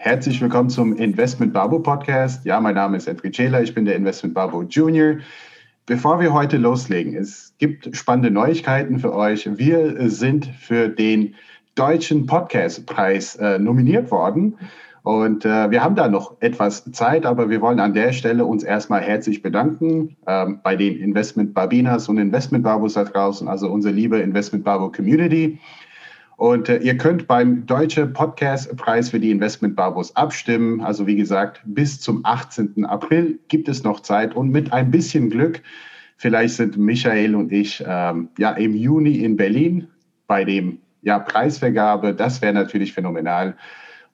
[0.00, 2.44] Herzlich willkommen zum Investment Babo Podcast.
[2.44, 5.16] Ja, mein Name ist Edwin Scheler, ich bin der Investment Babo Junior.
[5.86, 9.58] Bevor wir heute loslegen, es gibt spannende Neuigkeiten für euch.
[9.58, 11.34] Wir sind für den
[11.74, 14.56] Deutschen Podcastpreis äh, nominiert worden.
[15.02, 18.62] Und äh, wir haben da noch etwas Zeit, aber wir wollen an der Stelle uns
[18.62, 23.94] erstmal herzlich bedanken ähm, bei den Investment Babinas und Investment Babos da draußen, also unsere
[23.94, 25.58] liebe Investment Babo Community.
[26.38, 30.80] Und äh, ihr könnt beim Deutsche Podcast-Preis für die Investment Barbos abstimmen.
[30.80, 32.84] Also wie gesagt, bis zum 18.
[32.84, 35.62] April gibt es noch Zeit und mit ein bisschen Glück,
[36.16, 39.88] vielleicht sind Michael und ich ähm, ja im Juni in Berlin
[40.28, 42.14] bei dem ja, Preisvergabe.
[42.14, 43.56] Das wäre natürlich phänomenal.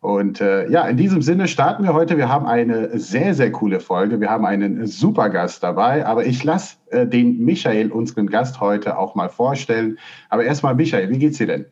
[0.00, 2.16] Und äh, ja, in diesem Sinne starten wir heute.
[2.16, 4.18] Wir haben eine sehr, sehr coole Folge.
[4.18, 6.06] Wir haben einen super Gast dabei.
[6.06, 9.98] Aber ich lasse äh, den Michael, unseren Gast heute, auch mal vorstellen.
[10.30, 11.66] Aber erstmal, Michael, wie geht's dir denn?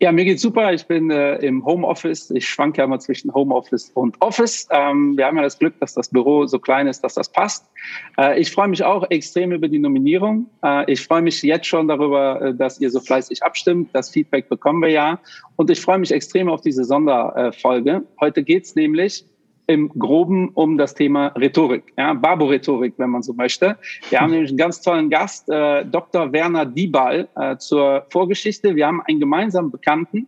[0.00, 0.72] Ja, mir geht's super.
[0.72, 2.30] Ich bin äh, im Homeoffice.
[2.32, 4.66] Ich schwanke ja immer zwischen Homeoffice und Office.
[4.70, 7.70] Ähm, wir haben ja das Glück, dass das Büro so klein ist, dass das passt.
[8.18, 10.50] Äh, ich freue mich auch extrem über die Nominierung.
[10.64, 13.90] Äh, ich freue mich jetzt schon darüber, äh, dass ihr so fleißig abstimmt.
[13.92, 15.20] Das Feedback bekommen wir ja.
[15.56, 18.02] Und ich freue mich extrem auf diese Sonderfolge.
[18.20, 19.24] Heute geht's nämlich
[19.66, 23.76] im Groben um das Thema Rhetorik, ja, Babo-Rhetorik, wenn man so möchte.
[24.10, 26.32] Wir haben nämlich einen ganz tollen Gast, äh, Dr.
[26.32, 28.76] Werner Diebal, äh, zur Vorgeschichte.
[28.76, 30.26] Wir haben einen gemeinsamen Bekannten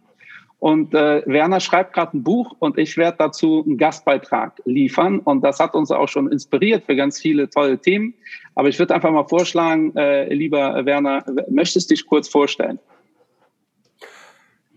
[0.59, 5.19] und äh, Werner schreibt gerade ein Buch und ich werde dazu einen Gastbeitrag liefern.
[5.21, 8.15] Und das hat uns auch schon inspiriert für ganz viele tolle Themen.
[8.55, 12.79] Aber ich würde einfach mal vorschlagen, äh, lieber Werner, möchtest du dich kurz vorstellen?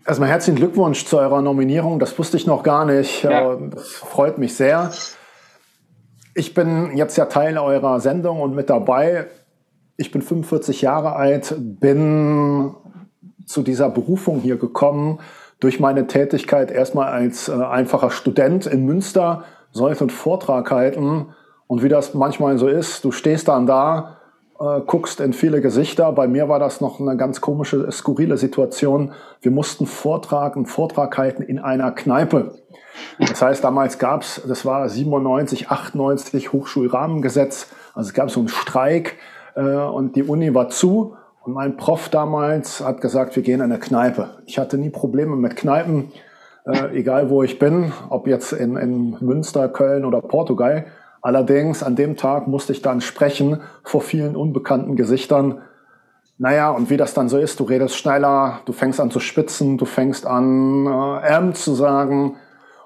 [0.09, 2.00] Erstmal herzlichen Glückwunsch zu eurer Nominierung.
[2.00, 3.22] Das wusste ich noch gar nicht.
[3.22, 3.56] Ja.
[3.56, 4.90] Das freut mich sehr.
[6.34, 9.28] Ich bin jetzt ja Teil eurer Sendung und mit dabei.
[9.98, 12.74] Ich bin 45 Jahre alt, bin
[13.46, 15.19] zu dieser Berufung hier gekommen
[15.59, 19.44] durch meine Tätigkeit erstmal als äh, einfacher Student in Münster,
[19.74, 21.36] sollte einen Vortrag halten.
[21.68, 24.19] Und wie das manchmal so ist, du stehst dann da
[24.59, 26.12] äh, guckst in viele Gesichter.
[26.12, 29.14] Bei mir war das noch eine ganz komische, skurrile Situation.
[29.42, 32.56] Wir mussten Vortrag, einen Vortrag halten in einer Kneipe.
[33.19, 37.68] Das heißt, damals gab's, das war 97, 98 Hochschulrahmengesetz.
[37.94, 39.18] Also es gab so einen Streik
[39.56, 41.16] äh, und die Uni war zu.
[41.44, 44.42] Und mein Prof damals hat gesagt, wir gehen in eine Kneipe.
[44.46, 46.12] Ich hatte nie Probleme mit Kneipen,
[46.66, 50.86] äh, egal wo ich bin, ob jetzt in, in Münster, Köln oder Portugal.
[51.22, 55.62] Allerdings an dem Tag musste ich dann sprechen vor vielen unbekannten Gesichtern.
[56.38, 59.78] Naja, und wie das dann so ist, du redest schneller, du fängst an zu spitzen,
[59.78, 62.35] du fängst an äh, ähm zu sagen.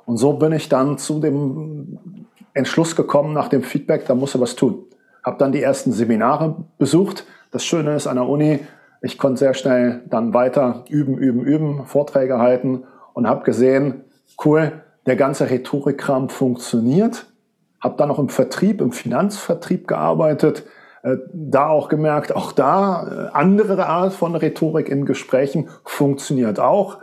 [0.06, 4.40] Und so bin ich dann zu dem Entschluss gekommen nach dem Feedback, da musst du
[4.40, 4.86] was tun.
[5.24, 7.26] Hab dann die ersten Seminare besucht.
[7.52, 8.60] Das Schöne ist an der Uni,
[9.02, 12.84] ich konnte sehr schnell dann weiter üben, üben, üben, Vorträge halten
[13.14, 14.06] und habe gesehen,
[14.44, 17.28] cool, der ganze Rhetorikkram funktioniert
[17.84, 20.64] habe dann noch im Vertrieb, im Finanzvertrieb gearbeitet,
[21.04, 27.00] äh, da auch gemerkt, auch da äh, andere Art von Rhetorik in Gesprächen funktioniert auch.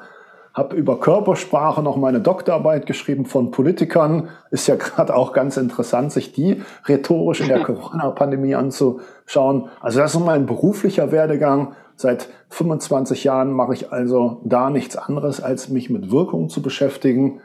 [0.55, 4.31] Habe über Körpersprache noch meine Doktorarbeit geschrieben von Politikern.
[4.51, 9.69] Ist ja gerade auch ganz interessant, sich die rhetorisch in der Corona-Pandemie anzuschauen.
[9.81, 11.75] Also das ist mein beruflicher Werdegang.
[11.95, 17.43] Seit 25 Jahren mache ich also da nichts anderes, als mich mit Wirkung zu beschäftigen.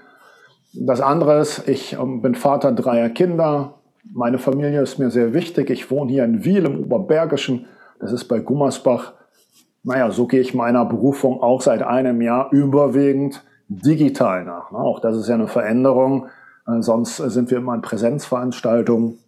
[0.78, 3.75] Das andere ist, ich ähm, bin Vater dreier Kinder.
[4.13, 5.69] Meine Familie ist mir sehr wichtig.
[5.69, 7.66] Ich wohne hier in Wiel im Oberbergischen.
[7.99, 9.14] Das ist bei Gummersbach.
[9.84, 14.72] Naja, so gehe ich meiner Berufung auch seit einem Jahr überwiegend digital nach.
[14.72, 14.78] Ne?
[14.78, 16.28] Auch das ist ja eine Veränderung.
[16.67, 19.20] Äh, sonst sind wir immer in Präsenzveranstaltungen,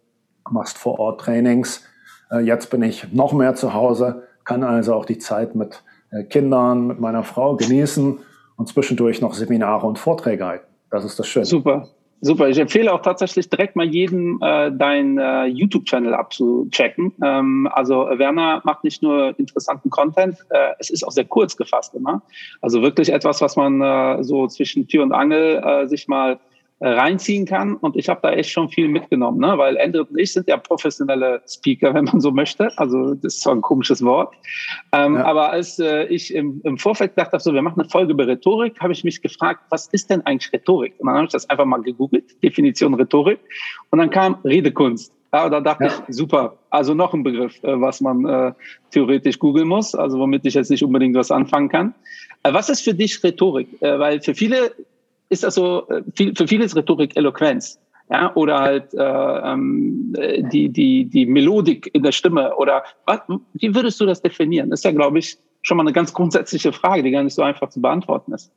[0.50, 1.84] machst vor Ort Trainings.
[2.30, 6.24] Äh, jetzt bin ich noch mehr zu Hause, kann also auch die Zeit mit äh,
[6.24, 8.20] Kindern, mit meiner Frau genießen
[8.58, 10.67] und zwischendurch noch Seminare und Vorträge halten.
[10.90, 11.46] Das ist das Schöne.
[11.46, 11.90] Super.
[12.22, 12.50] Super.
[12.50, 17.14] Ich empfehle auch tatsächlich direkt mal jedem äh, dein äh, YouTube-Channel abzuchecken.
[17.24, 21.94] Ähm, also Werner macht nicht nur interessanten Content, äh, es ist auch sehr kurz gefasst
[21.94, 22.24] immer.
[22.62, 26.40] Also wirklich etwas, was man äh, so zwischen Tür und Angel äh, sich mal
[26.80, 27.76] reinziehen kann.
[27.76, 29.58] Und ich habe da echt schon viel mitgenommen, ne?
[29.58, 32.72] weil Endrit und ich sind ja professionelle Speaker, wenn man so möchte.
[32.78, 34.34] Also das ist zwar ein komisches Wort.
[34.92, 35.26] Ähm, ja.
[35.26, 38.28] Aber als äh, ich im, im Vorfeld gedacht habe, so, wir machen eine Folge über
[38.28, 40.94] Rhetorik, habe ich mich gefragt, was ist denn eigentlich Rhetorik?
[41.00, 43.40] Und dann habe ich das einfach mal gegoogelt, Definition Rhetorik.
[43.90, 45.14] Und dann kam Redekunst.
[45.34, 45.92] Ja, da dachte ja.
[46.08, 46.58] ich, super.
[46.70, 48.54] Also noch ein Begriff, äh, was man äh,
[48.92, 51.94] theoretisch googeln muss, also womit ich jetzt nicht unbedingt was anfangen kann.
[52.44, 53.82] Äh, was ist für dich Rhetorik?
[53.82, 54.72] Äh, weil für viele
[55.30, 56.04] ist das so, äh,
[56.36, 57.80] für viele ist Rhetorik Eloquenz.
[58.10, 60.16] Ja, oder halt äh, ähm,
[60.54, 62.56] die, die, die Melodik in der Stimme.
[62.56, 63.20] Oder was,
[63.54, 64.70] wie würdest du das definieren?
[64.70, 67.42] Das ist ja, glaube ich, schon mal eine ganz grundsätzliche Frage, die gar nicht so
[67.42, 68.50] einfach zu beantworten ist.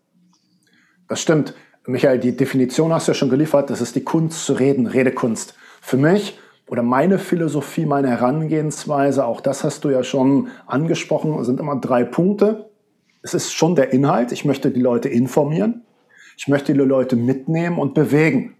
[1.08, 1.54] Das stimmt.
[1.86, 3.70] Michael, die Definition hast du ja schon geliefert.
[3.70, 5.56] Das ist die Kunst zu reden, Redekunst.
[5.80, 6.38] Für mich
[6.68, 12.04] oder meine Philosophie, meine Herangehensweise, auch das hast du ja schon angesprochen, sind immer drei
[12.04, 12.70] Punkte.
[13.22, 14.30] Es ist schon der Inhalt.
[14.30, 15.82] Ich möchte die Leute informieren.
[16.40, 18.56] Ich möchte die Leute mitnehmen und bewegen.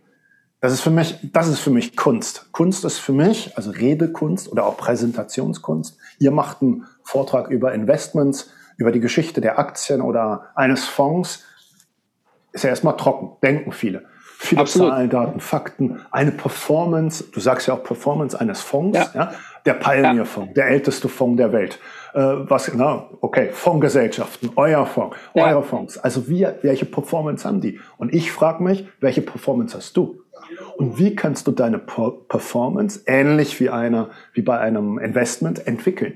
[0.60, 2.52] Das ist für mich, das ist für mich Kunst.
[2.52, 5.96] Kunst ist für mich, also Redekunst oder auch Präsentationskunst.
[6.18, 11.42] Ihr macht einen Vortrag über Investments, über die Geschichte der Aktien oder eines Fonds.
[12.52, 14.04] Ist ja erstmal trocken, denken viele.
[14.36, 14.90] Viele Absolut.
[14.90, 19.10] Zahlen, Daten, Fakten, eine Performance, du sagst ja auch Performance eines Fonds, ja.
[19.14, 19.32] ja
[19.64, 20.54] der Pioneer-Fonds, ja.
[20.54, 21.78] der älteste Fonds der Welt.
[22.14, 25.46] Äh, was, na, okay, Fondsgesellschaften, euer Fonds, ja.
[25.46, 25.98] eure Fonds.
[25.98, 27.78] Also wie, welche Performance haben die?
[27.98, 30.22] Und ich frage mich, welche Performance hast du?
[30.76, 36.14] Und wie kannst du deine Performance ähnlich wie einer, wie bei einem Investment entwickeln?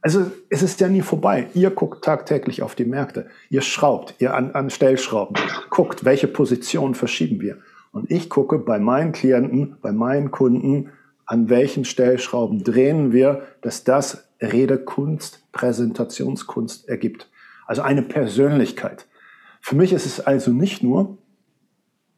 [0.00, 1.48] Also es ist ja nie vorbei.
[1.54, 3.26] Ihr guckt tagtäglich auf die Märkte.
[3.50, 5.36] Ihr schraubt, ihr an, an Stellschrauben,
[5.70, 7.58] guckt, welche Positionen verschieben wir.
[7.92, 10.90] Und ich gucke bei meinen Klienten, bei meinen Kunden,
[11.26, 17.28] an welchen Stellschrauben drehen wir, dass das Redekunst, Präsentationskunst ergibt.
[17.66, 19.06] Also eine Persönlichkeit.
[19.60, 21.18] Für mich ist es also nicht nur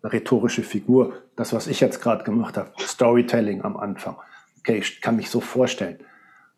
[0.02, 4.16] eine rhetorische Figur, das, was ich jetzt gerade gemacht habe, Storytelling am Anfang.
[4.58, 5.98] Okay, ich kann mich so vorstellen.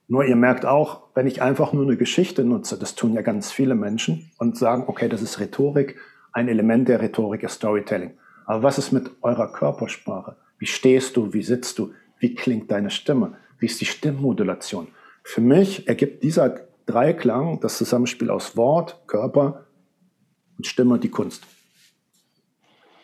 [0.09, 3.51] Nur ihr merkt auch, wenn ich einfach nur eine Geschichte nutze, das tun ja ganz
[3.53, 5.97] viele Menschen und sagen, okay, das ist Rhetorik,
[6.33, 8.13] ein Element der Rhetorik ist Storytelling.
[8.45, 10.37] Aber was ist mit eurer Körpersprache?
[10.59, 11.33] Wie stehst du?
[11.33, 11.93] Wie sitzt du?
[12.19, 13.35] Wie klingt deine Stimme?
[13.59, 14.89] Wie ist die Stimmmodulation?
[15.23, 19.67] Für mich ergibt dieser Dreiklang, das Zusammenspiel aus Wort, Körper
[20.59, 21.45] und Stimme, die Kunst.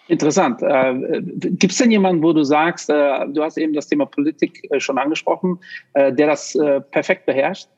[0.08, 0.62] Interessant.
[0.62, 4.66] Äh, Gibt es denn jemanden, wo du sagst, äh, du hast eben das Thema Politik
[4.70, 5.60] äh, schon angesprochen,
[5.92, 7.68] äh, der das äh, perfekt beherrscht?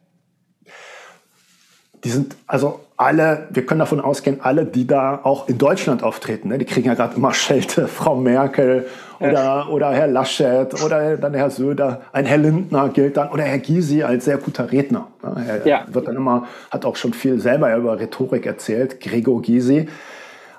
[2.04, 6.48] Die sind also alle, wir können davon ausgehen, alle, die da auch in Deutschland auftreten,
[6.48, 8.86] ne, die kriegen ja gerade immer Schelte, Frau Merkel
[9.18, 9.66] oder, ja.
[9.68, 14.02] oder Herr Laschet oder dann Herr Söder, ein Herr Lindner gilt dann oder Herr Gysi
[14.02, 15.08] als sehr guter Redner.
[15.22, 15.46] Ne.
[15.48, 15.84] Er ja.
[15.88, 19.88] wird dann immer, hat auch schon viel selber über Rhetorik erzählt, Gregor Gysi.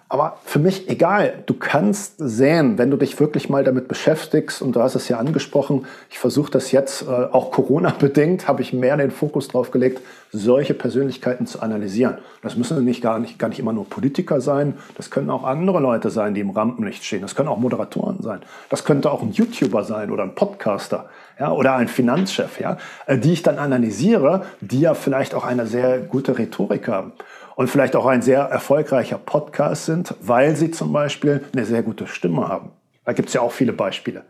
[0.09, 4.75] Aber für mich egal, du kannst sehen, wenn du dich wirklich mal damit beschäftigst, und
[4.75, 8.97] du hast es ja angesprochen, ich versuche das jetzt, äh, auch Corona-bedingt, habe ich mehr
[8.97, 10.01] den Fokus drauf gelegt,
[10.31, 12.17] solche Persönlichkeiten zu analysieren.
[12.41, 15.79] Das müssen nicht gar, nicht gar nicht immer nur Politiker sein, das können auch andere
[15.79, 19.31] Leute sein, die im Rampenlicht stehen, das können auch Moderatoren sein, das könnte auch ein
[19.31, 24.45] YouTuber sein oder ein Podcaster ja, oder ein Finanzchef, ja, äh, die ich dann analysiere,
[24.61, 27.11] die ja vielleicht auch eine sehr gute Rhetorik haben
[27.55, 32.07] und vielleicht auch ein sehr erfolgreicher Podcast sind, weil sie zum Beispiel eine sehr gute
[32.07, 32.71] Stimme haben.
[33.05, 34.23] Da gibt es ja auch viele Beispiele.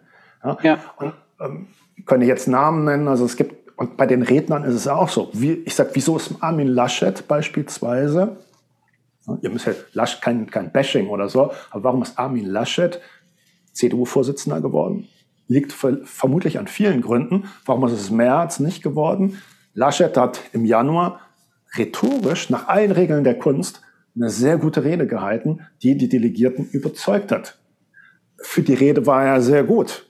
[0.44, 0.58] Ja?
[0.64, 0.78] ja.
[0.98, 1.68] Und ähm,
[2.06, 3.08] können jetzt Namen nennen.
[3.08, 5.32] Also es gibt und bei den Rednern ist es auch so.
[5.34, 8.38] Wie, ich sage, wieso ist Armin Laschet beispielsweise?
[9.42, 13.02] Ihr müsst ja Lasch, kein, kein Bashing oder so, aber warum ist Armin Laschet
[13.74, 15.08] CDU-Vorsitzender geworden?
[15.48, 17.46] Liegt vermutlich an vielen Gründen.
[17.66, 19.42] Warum ist es März nicht geworden?
[19.74, 21.20] Laschet hat im Januar
[21.76, 23.82] rhetorisch nach allen Regeln der Kunst
[24.16, 27.58] eine sehr gute Rede gehalten, die die Delegierten überzeugt hat.
[28.44, 30.06] Für die Rede war er sehr gut.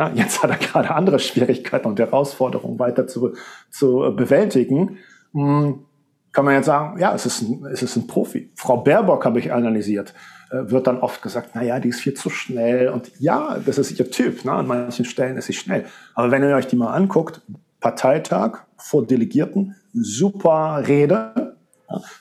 [0.00, 3.34] Ja, jetzt hat er gerade andere Schwierigkeiten und Herausforderungen weiter zu,
[3.70, 4.96] zu bewältigen.
[5.34, 5.84] Hm,
[6.32, 8.50] kann man jetzt sagen, ja, es ist ein, es ist ein Profi.
[8.54, 10.14] Frau Baerbock habe ich analysiert,
[10.52, 12.88] äh, wird dann oft gesagt, na ja, die ist viel zu schnell.
[12.88, 14.42] Und ja, das ist ihr Typ.
[14.46, 14.52] Ne?
[14.52, 15.84] An manchen Stellen ist sie schnell.
[16.14, 17.42] Aber wenn ihr euch die mal anguckt,
[17.80, 21.58] Parteitag vor Delegierten, super Rede,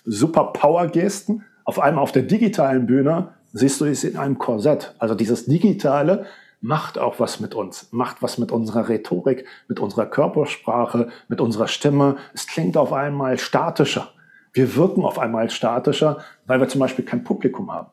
[0.03, 1.45] super Power-Gesten.
[1.63, 4.95] Auf einmal auf der digitalen Bühne siehst du sie in einem Korsett.
[4.99, 6.25] Also dieses Digitale
[6.61, 11.67] macht auch was mit uns, macht was mit unserer Rhetorik, mit unserer Körpersprache, mit unserer
[11.67, 12.17] Stimme.
[12.33, 14.09] Es klingt auf einmal statischer.
[14.51, 17.89] Wir wirken auf einmal statischer, weil wir zum Beispiel kein Publikum haben.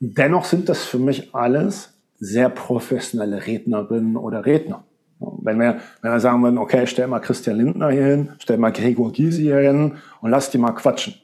[0.00, 4.84] Dennoch sind das für mich alles sehr professionelle Rednerinnen oder Redner.
[5.18, 8.72] Wenn wir, wenn wir sagen würden, okay, stell mal Christian Lindner hier hin, stell mal
[8.72, 11.14] Gregor Gysi hier hin und lass die mal quatschen.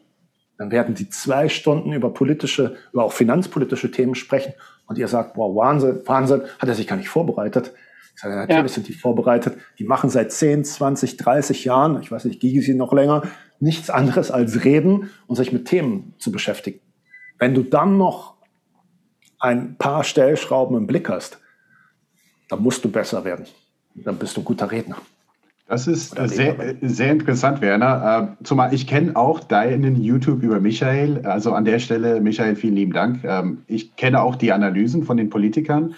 [0.56, 4.54] Dann werden die zwei Stunden über politische, über auch finanzpolitische Themen sprechen
[4.86, 7.72] und ihr sagt, wow, Wahnsinn, Wahnsinn, hat er sich gar nicht vorbereitet.
[8.14, 8.68] Ich sage, natürlich ja.
[8.68, 9.56] sind die vorbereitet.
[9.78, 13.22] Die machen seit 10, 20, 30 Jahren, ich weiß nicht, Gysi noch länger,
[13.58, 16.80] nichts anderes als reden und sich mit Themen zu beschäftigen.
[17.38, 18.34] Wenn du dann noch
[19.38, 21.38] ein paar Stellschrauben im Blick hast,
[22.48, 23.46] dann musst du besser werden.
[23.94, 24.96] dann bist du ein guter Redner.
[25.66, 28.36] Das ist sehr, sehr interessant, Werner.
[28.40, 31.24] Äh, zumal ich kenne auch deinen YouTube über Michael.
[31.24, 33.24] Also an der Stelle, Michael, vielen lieben Dank.
[33.24, 35.94] Ähm, ich kenne auch die Analysen von den Politikern.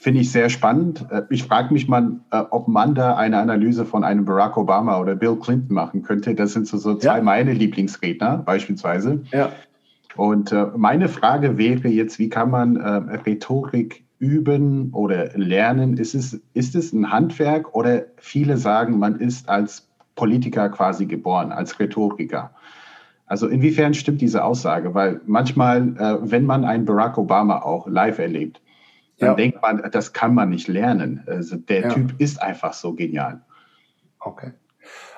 [0.00, 1.06] Finde ich sehr spannend.
[1.10, 4.98] Äh, ich frage mich mal, äh, ob man da eine Analyse von einem Barack Obama
[4.98, 6.34] oder Bill Clinton machen könnte.
[6.34, 7.22] Das sind so, so zwei ja.
[7.22, 9.22] meine Lieblingsredner beispielsweise.
[9.32, 9.52] Ja.
[10.16, 15.96] Und äh, meine Frage wäre jetzt, wie kann man Rhetorik üben oder lernen?
[15.96, 21.52] Ist es, ist es ein Handwerk oder viele sagen, man ist als Politiker quasi geboren,
[21.52, 22.50] als Rhetoriker?
[23.26, 24.94] Also inwiefern stimmt diese Aussage?
[24.94, 28.60] Weil manchmal, äh, wenn man einen Barack Obama auch live erlebt,
[29.18, 29.34] dann ja.
[29.34, 31.22] denkt man, das kann man nicht lernen.
[31.26, 31.88] Also der ja.
[31.90, 33.42] Typ ist einfach so genial.
[34.18, 34.52] Okay.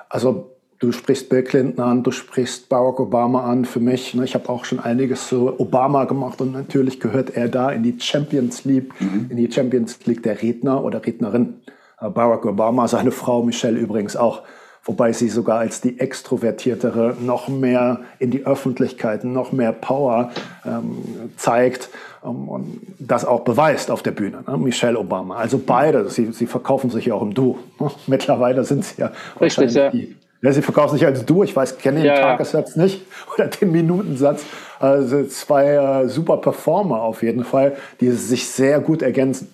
[0.09, 4.13] Also Du sprichst Bill Clinton an, du sprichst Barack Obama an für mich.
[4.13, 4.25] Ne?
[4.25, 7.99] Ich habe auch schon einiges zu Obama gemacht und natürlich gehört er da in die
[7.99, 9.27] Champions League, mhm.
[9.29, 11.55] in die Champions League der Redner oder Rednerin.
[11.99, 14.43] Barack Obama, seine Frau Michelle übrigens auch,
[14.83, 20.31] wobei sie sogar als die extrovertiertere noch mehr in die Öffentlichkeit, noch mehr Power
[20.63, 21.89] ähm, zeigt
[22.23, 24.43] ähm, und das auch beweist auf der Bühne.
[24.47, 24.57] Ne?
[24.59, 25.37] Michelle Obama.
[25.37, 27.57] Also beide, sie, sie verkaufen sich ja auch im Du.
[28.05, 29.89] Mittlerweile sind sie ja Richtig, ja.
[29.89, 31.43] die ja, sie verkauft sich als du.
[31.43, 32.83] Ich weiß, kenne den ja, Tagessatz ja.
[32.83, 34.43] nicht oder den Minutensatz.
[34.79, 39.53] Also zwei äh, super Performer auf jeden Fall, die sich sehr gut ergänzen.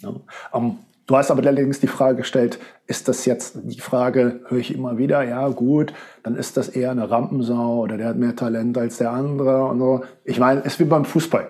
[0.00, 0.08] Ja.
[0.52, 0.76] Um, ähm,
[1.06, 4.96] du hast aber allerdings die Frage gestellt, ist das jetzt die Frage, höre ich immer
[4.96, 8.98] wieder, ja gut, dann ist das eher eine Rampensau oder der hat mehr Talent als
[8.98, 10.04] der andere und so.
[10.24, 11.48] Ich meine, es ist wie beim Fußball.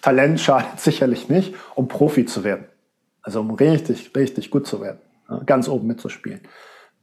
[0.00, 2.66] Talent schadet sicherlich nicht, um Profi zu werden.
[3.22, 4.98] Also um richtig, richtig gut zu werden,
[5.46, 6.40] ganz oben mitzuspielen.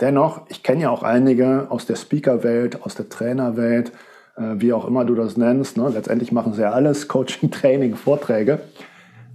[0.02, 3.92] Dennoch, ich kenne ja auch einige aus der Speaker-Welt, aus der Trainerwelt,
[4.36, 5.78] äh, wie auch immer du das nennst.
[5.78, 5.90] Ne?
[5.90, 8.62] Letztendlich machen sie ja alles, Coaching, Training, Vorträge.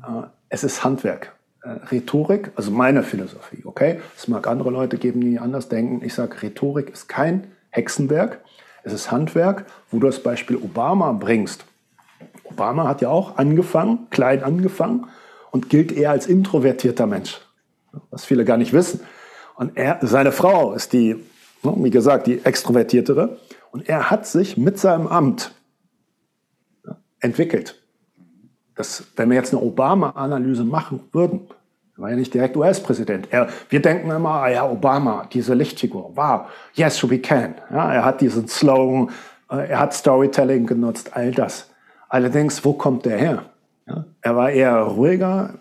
[0.03, 1.37] Äh, es ist Handwerk.
[1.63, 4.01] Äh, Rhetorik, also meine Philosophie, okay?
[4.17, 6.05] Es mag andere Leute geben, die anders denken.
[6.05, 8.41] Ich sage, Rhetorik ist kein Hexenwerk.
[8.83, 11.65] Es ist Handwerk, wo du das Beispiel Obama bringst.
[12.45, 15.07] Obama hat ja auch angefangen, klein angefangen
[15.51, 17.41] und gilt eher als introvertierter Mensch.
[18.11, 19.01] Was viele gar nicht wissen.
[19.57, 21.15] Und er, seine Frau ist die,
[21.63, 23.39] ne, wie gesagt, die extrovertiertere.
[23.73, 25.53] Und er hat sich mit seinem Amt
[27.21, 27.83] entwickelt.
[28.75, 31.49] Das, wenn wir jetzt eine Obama-Analyse machen würden,
[31.97, 33.29] war ja nicht direkt US-Präsident.
[33.71, 36.43] Wir denken immer, ah ja, Obama, diese Lichtfigur, wow,
[36.75, 37.55] yes, we can.
[37.71, 39.11] Ja, er hat diesen Slogan,
[39.51, 41.71] äh, er hat Storytelling genutzt, all das.
[42.11, 43.43] Allerdings, wo kommt der her?
[43.87, 45.55] Ja, er war eher ruhiger,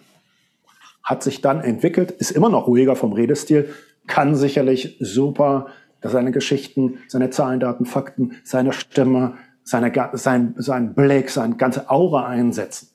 [1.05, 3.69] hat sich dann entwickelt, ist immer noch ruhiger vom Redestil,
[4.07, 5.67] kann sicherlich super
[6.01, 12.27] seine Geschichten, seine Zahlen, Daten, Fakten, seine Stimme, seine, sein, sein Blick, seine ganze Aura
[12.27, 12.89] einsetzen.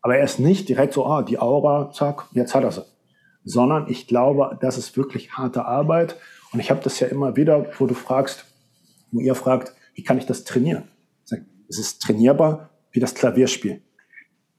[0.00, 2.84] Aber er ist nicht direkt so, ah, die Aura, zack, jetzt hat er sie.
[3.44, 6.16] Sondern ich glaube, das ist wirklich harte Arbeit.
[6.52, 8.44] Und ich habe das ja immer wieder, wo du fragst,
[9.12, 10.84] wo ihr fragt, wie kann ich das trainieren?
[11.68, 13.82] Es ist trainierbar wie das Klavierspiel,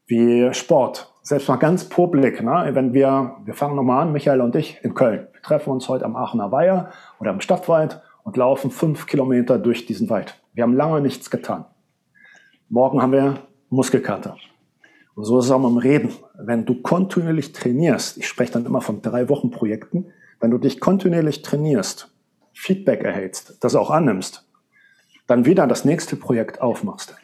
[0.07, 2.69] wie Sport, selbst mal ganz publik, ne?
[2.73, 6.05] wenn wir, wir fangen nochmal an, Michael und ich in Köln, wir treffen uns heute
[6.05, 10.39] am Aachener Weiher oder am Stadtwald und laufen fünf Kilometer durch diesen Wald.
[10.53, 11.65] Wir haben lange nichts getan.
[12.69, 13.39] Morgen haben wir
[13.69, 14.37] Muskelkater.
[15.15, 16.13] Und so ist es auch mit dem Reden.
[16.37, 20.07] Wenn du kontinuierlich trainierst, ich spreche dann immer von drei Wochen Projekten,
[20.39, 22.13] wenn du dich kontinuierlich trainierst,
[22.53, 24.47] Feedback erhältst, das auch annimmst,
[25.25, 27.15] dann wieder das nächste Projekt aufmachst,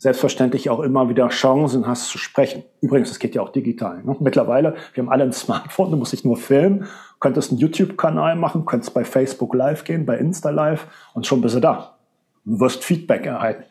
[0.00, 2.64] selbstverständlich auch immer wieder Chancen hast zu sprechen.
[2.80, 4.02] Übrigens, es geht ja auch digital.
[4.02, 4.16] Ne?
[4.18, 6.86] Mittlerweile, wir haben alle ein Smartphone, du musst dich nur filmen,
[7.20, 11.54] könntest einen YouTube-Kanal machen, könntest bei Facebook Live gehen, bei Insta Live und schon bist
[11.54, 11.98] du da.
[12.46, 13.64] Du wirst Feedback erhalten.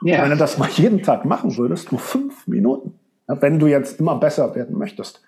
[0.00, 0.22] Ja.
[0.22, 2.98] wenn du das mal jeden Tag machen würdest, nur fünf Minuten,
[3.28, 5.22] ja, wenn du jetzt immer besser werden möchtest,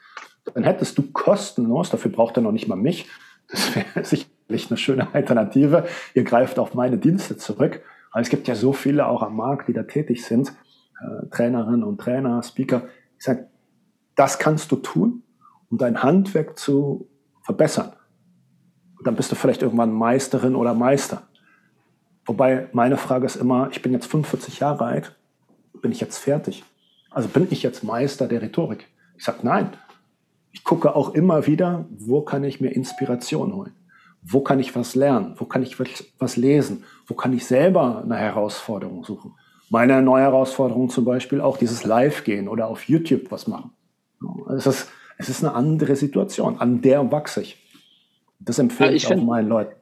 [0.55, 3.09] dann hättest du kostenlos, dafür braucht er noch nicht mal mich,
[3.51, 8.49] das wäre sicherlich eine schöne Alternative, ihr greift auf meine Dienste zurück, aber es gibt
[8.49, 10.53] ja so viele auch am Markt, die da tätig sind,
[11.01, 12.83] äh, Trainerinnen und Trainer, Speaker.
[13.19, 13.49] Ich sage,
[14.17, 15.23] das kannst du tun,
[15.71, 17.09] um dein Handwerk zu
[17.43, 17.93] verbessern.
[18.99, 21.23] Und dann bist du vielleicht irgendwann Meisterin oder Meister.
[22.27, 25.17] Wobei meine Frage ist immer, ich bin jetzt 45 Jahre alt,
[25.81, 26.65] bin ich jetzt fertig?
[27.11, 28.87] Also bin ich jetzt Meister der Rhetorik?
[29.17, 29.71] Ich sage nein.
[30.53, 33.75] Ich gucke auch immer wieder, wo kann ich mir Inspiration holen?
[34.23, 35.77] Wo kann ich was lernen, wo kann ich
[36.19, 39.35] was lesen, wo kann ich selber eine Herausforderung suchen.
[39.71, 43.71] Meine neue Herausforderung zum Beispiel auch dieses Live-Gehen oder auf YouTube was machen.
[44.55, 47.57] Es ist, es ist eine andere Situation, an der wachse ich.
[48.41, 49.75] Das empfehle ich, ich auch meinen Leuten.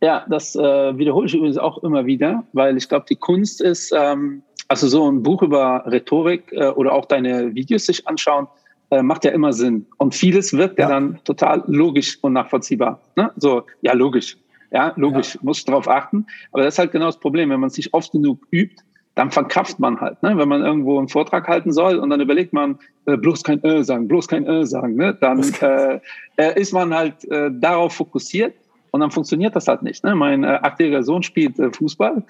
[0.00, 3.92] Ja, das äh, wiederhole ich übrigens auch immer wieder, weil ich glaube, die Kunst ist,
[3.96, 8.46] ähm, also so ein Buch über Rhetorik äh, oder auch deine Videos sich anschauen,
[8.94, 9.86] äh, macht ja immer Sinn.
[9.98, 13.00] Und vieles wirkt ja, ja dann total logisch und nachvollziehbar.
[13.16, 13.30] Ne?
[13.36, 14.36] So, ja, logisch.
[14.70, 15.40] Ja, logisch, ja.
[15.42, 16.26] muss darauf achten.
[16.52, 17.50] Aber das ist halt genau das Problem.
[17.50, 18.82] Wenn man sich oft genug übt,
[19.14, 20.22] dann verkraft man halt.
[20.22, 20.36] Ne?
[20.36, 23.82] Wenn man irgendwo einen Vortrag halten soll und dann überlegt man, äh, bloß kein Ö
[23.84, 25.16] sagen, bloß kein Ö sagen, ne?
[25.20, 26.00] dann äh,
[26.36, 28.54] äh, ist man halt äh, darauf fokussiert
[28.90, 30.02] und dann funktioniert das halt nicht.
[30.02, 30.14] Ne?
[30.16, 32.24] Mein äh, achtjähriger Sohn spielt äh, Fußball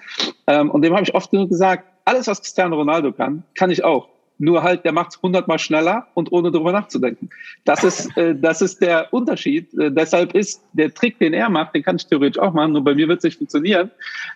[0.47, 3.83] ähm, und dem habe ich oft genug gesagt, alles, was Cristiano Ronaldo kann, kann ich
[3.83, 4.09] auch.
[4.37, 7.29] Nur halt, der macht es hundertmal schneller und ohne drüber nachzudenken.
[7.63, 9.73] Das ist, äh, das ist der Unterschied.
[9.79, 12.83] Äh, deshalb ist der Trick, den er macht, den kann ich theoretisch auch machen, nur
[12.83, 13.91] bei mir wird es nicht funktionieren,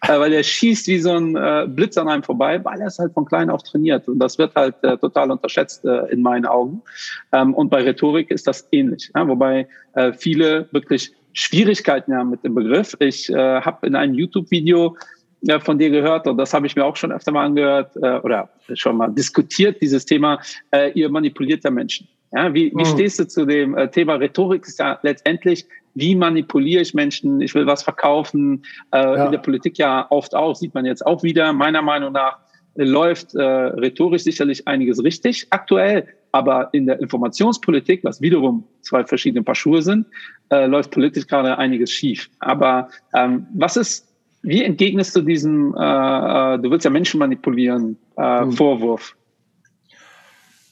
[0.08, 2.98] äh, weil er schießt wie so ein äh, Blitz an einem vorbei, weil er es
[2.98, 4.08] halt von klein auf trainiert.
[4.08, 6.82] Und das wird halt äh, total unterschätzt äh, in meinen Augen.
[7.32, 9.12] Ähm, und bei Rhetorik ist das ähnlich.
[9.14, 9.28] Ja?
[9.28, 12.96] Wobei äh, viele wirklich Schwierigkeiten haben mit dem Begriff.
[13.00, 14.96] Ich äh, habe in einem YouTube-Video
[15.42, 18.20] ja, von dir gehört und das habe ich mir auch schon öfter mal angehört äh,
[18.20, 20.40] oder schon mal diskutiert, dieses Thema,
[20.72, 22.08] äh, ihr manipuliert ja Menschen.
[22.32, 22.86] Ja, wie, wie mhm.
[22.86, 24.66] stehst du zu dem äh, Thema Rhetorik?
[24.68, 25.66] Ist ja letztendlich,
[25.96, 27.42] wie manipuliere ich Menschen?
[27.42, 28.64] Ich will was verkaufen.
[28.92, 29.26] Äh, ja.
[29.26, 32.38] In der Politik ja oft auch, sieht man jetzt auch wieder, meiner Meinung nach
[32.76, 39.44] läuft äh, rhetorisch sicherlich einiges richtig aktuell, aber in der Informationspolitik, was wiederum zwei verschiedene
[39.44, 40.06] Paar Schuhe sind,
[40.50, 42.30] äh, läuft politisch gerade einiges schief.
[42.40, 44.09] Aber ähm, was ist
[44.42, 48.52] wie entgegnest du diesem, äh, äh, du willst ja Menschen manipulieren, äh, mhm.
[48.54, 49.16] Vorwurf?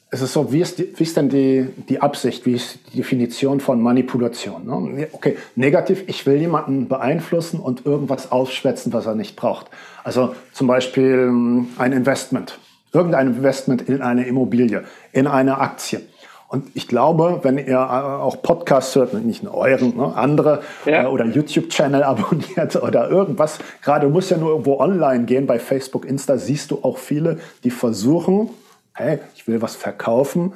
[0.09, 2.97] Es ist so, wie ist, die, wie ist denn die, die Absicht, wie ist die
[2.97, 4.65] Definition von Manipulation?
[4.65, 5.09] Ne?
[5.11, 9.67] Okay, negativ, ich will jemanden beeinflussen und irgendwas aufschwätzen, was er nicht braucht.
[10.05, 12.57] Also zum Beispiel ähm, ein Investment,
[12.93, 16.01] irgendein Investment in eine Immobilie, in eine Aktie.
[16.49, 21.03] Und ich glaube, wenn ihr äh, auch Podcasts hört, nicht nur euren, ne, andere ja.
[21.03, 25.59] äh, oder YouTube-Channel abonniert oder irgendwas, gerade du musst ja nur irgendwo online gehen, bei
[25.59, 28.49] Facebook, Insta, siehst du auch viele, die versuchen,
[28.93, 30.53] hey, ich will was verkaufen.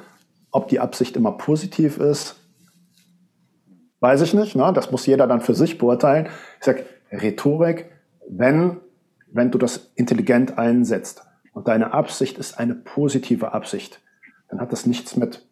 [0.54, 2.36] Ob die Absicht immer positiv ist,
[4.00, 4.56] weiß ich nicht.
[4.56, 4.72] Ne?
[4.74, 6.28] Das muss jeder dann für sich beurteilen.
[6.60, 7.90] Ich sage, Rhetorik,
[8.30, 8.78] wenn,
[9.28, 11.24] wenn du das intelligent einsetzt
[11.54, 14.02] und deine Absicht ist eine positive Absicht,
[14.50, 15.46] dann hat das nichts mit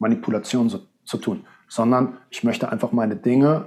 [0.00, 3.66] Manipulation so, zu tun, sondern ich möchte einfach meine Dinge,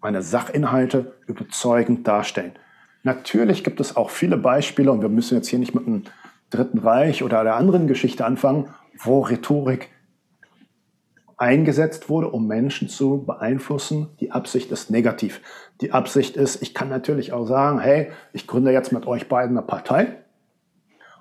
[0.00, 2.52] meine Sachinhalte überzeugend darstellen.
[3.02, 6.04] Natürlich gibt es auch viele Beispiele, und wir müssen jetzt hier nicht mit dem
[6.50, 9.88] Dritten Reich oder der anderen Geschichte anfangen, wo Rhetorik
[11.36, 14.10] eingesetzt wurde, um Menschen zu beeinflussen.
[14.20, 15.40] Die Absicht ist negativ.
[15.80, 19.56] Die Absicht ist, ich kann natürlich auch sagen, hey, ich gründe jetzt mit euch beiden
[19.56, 20.21] eine Partei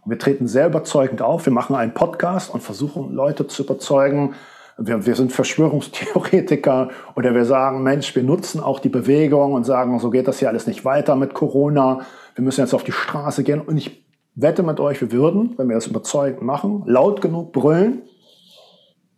[0.06, 1.46] wir treten sehr überzeugend auf.
[1.46, 4.34] Wir machen einen Podcast und versuchen Leute zu überzeugen.
[4.78, 10.00] Wir, wir sind Verschwörungstheoretiker oder wir sagen, Mensch, wir nutzen auch die Bewegung und sagen,
[10.00, 12.02] so geht das hier alles nicht weiter mit Corona.
[12.36, 13.62] Wir müssen jetzt auf die Straße gehen.
[13.62, 18.02] Und ich wette mit euch, wir würden, wenn wir das überzeugend machen, laut genug brüllen,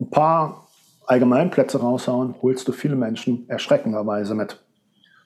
[0.01, 0.67] ein paar
[1.05, 4.59] Allgemeinplätze raushauen, holst du viele Menschen erschreckenderweise mit.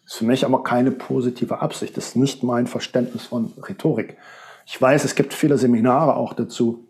[0.03, 1.97] Das ist für mich aber keine positive Absicht.
[1.97, 4.17] Das ist nicht mein Verständnis von Rhetorik.
[4.69, 6.83] Ich weiß, es gibt viele Seminare auch dazu.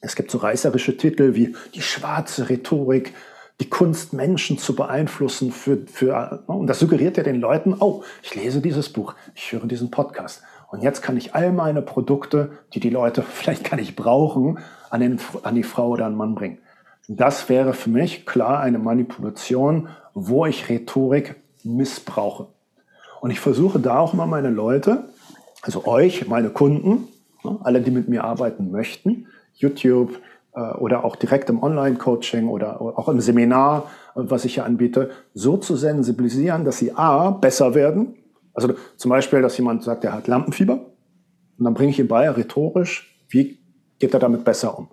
[0.00, 3.14] Es gibt so reißerische Titel wie die schwarze Rhetorik,
[3.60, 5.52] die Kunst, Menschen zu beeinflussen.
[5.52, 9.66] Für, für, und das suggeriert ja den Leuten, oh, ich lese dieses Buch, ich höre
[9.66, 10.42] diesen Podcast.
[10.72, 14.58] Und jetzt kann ich all meine Produkte, die die Leute vielleicht gar nicht brauchen,
[14.90, 16.58] an, den, an die Frau oder an den Mann bringen.
[17.06, 22.48] Das wäre für mich klar eine Manipulation, wo ich Rhetorik missbrauche.
[23.20, 25.04] Und ich versuche da auch mal meine Leute,
[25.62, 27.19] also euch, meine Kunden, Ne?
[27.62, 30.20] Alle, die mit mir arbeiten möchten, YouTube
[30.54, 35.10] äh, oder auch direkt im Online-Coaching oder auch im Seminar, äh, was ich hier anbiete,
[35.34, 38.16] so zu sensibilisieren, dass sie A, besser werden.
[38.54, 40.74] Also zum Beispiel, dass jemand sagt, er hat Lampenfieber.
[41.58, 43.58] Und dann bringe ich ihm bei, rhetorisch, wie
[43.98, 44.88] geht er damit besser um?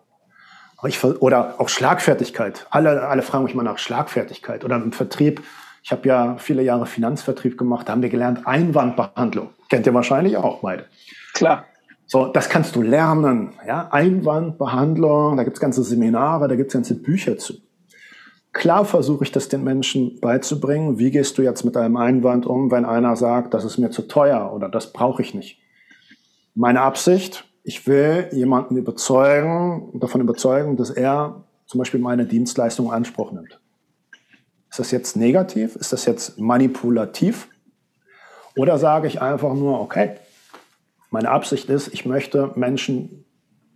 [0.86, 2.68] Ich, oder auch Schlagfertigkeit.
[2.70, 5.42] Alle, alle fragen mich mal nach Schlagfertigkeit oder im Vertrieb.
[5.82, 9.50] Ich habe ja viele Jahre Finanzvertrieb gemacht, da haben wir gelernt Einwandbehandlung.
[9.70, 10.86] Kennt ihr wahrscheinlich auch beide.
[11.34, 11.66] Klar.
[12.08, 13.54] So, das kannst du lernen.
[13.68, 13.90] Ja?
[13.92, 17.56] Einwandbehandlung, da gibt's ganze Seminare, da gibt's ganze Bücher zu.
[18.54, 20.98] Klar versuche ich das den Menschen beizubringen.
[20.98, 24.04] Wie gehst du jetzt mit einem Einwand um, wenn einer sagt, das ist mir zu
[24.04, 25.60] teuer oder das brauche ich nicht?
[26.56, 32.94] Meine Absicht, ich will jemanden überzeugen, davon überzeugen, dass er zum Beispiel meine Dienstleistung in
[32.94, 33.60] Anspruch nimmt.
[34.72, 35.76] Ist das jetzt negativ?
[35.76, 37.50] Ist das jetzt manipulativ?
[38.56, 40.16] Oder sage ich einfach nur, okay,
[41.10, 43.26] meine Absicht ist, ich möchte Menschen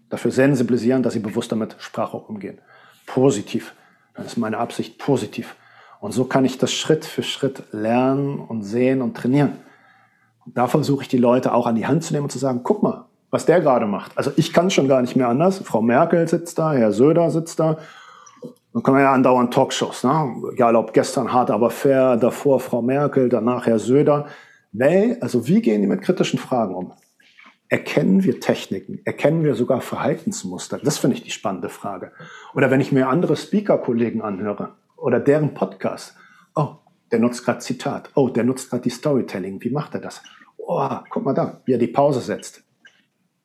[0.10, 2.60] dafür sensibilisieren, dass sie bewusster mit Sprache umgehen.
[3.06, 3.74] Positiv.
[4.14, 5.56] Dann ist meine Absicht positiv.
[6.00, 9.54] Und so kann ich das Schritt für Schritt lernen und sehen und trainieren.
[10.46, 12.62] Und da versuche ich die Leute auch an die Hand zu nehmen und zu sagen,
[12.64, 14.18] guck mal, was der gerade macht.
[14.18, 15.60] Also ich kann schon gar nicht mehr anders.
[15.60, 17.78] Frau Merkel sitzt da, Herr Söder sitzt da.
[18.74, 20.34] Dann kommen ja andauernd Talkshows, ne?
[20.54, 24.28] egal ob gestern hart, aber fair, davor Frau Merkel, danach Herr Söder.
[24.72, 26.94] Nee, also wie gehen die mit kritischen Fragen um?
[27.72, 29.00] Erkennen wir Techniken?
[29.06, 30.78] Erkennen wir sogar Verhaltensmuster?
[30.80, 32.12] Das finde ich die spannende Frage.
[32.54, 36.18] Oder wenn ich mir andere Speaker-Kollegen anhöre oder deren Podcast.
[36.54, 36.76] Oh,
[37.14, 38.10] der nutzt gerade Zitat.
[38.14, 39.64] Oh, der nutzt gerade die Storytelling.
[39.64, 40.22] Wie macht er das?
[40.58, 42.62] Oh, guck mal da, wie er die Pause setzt.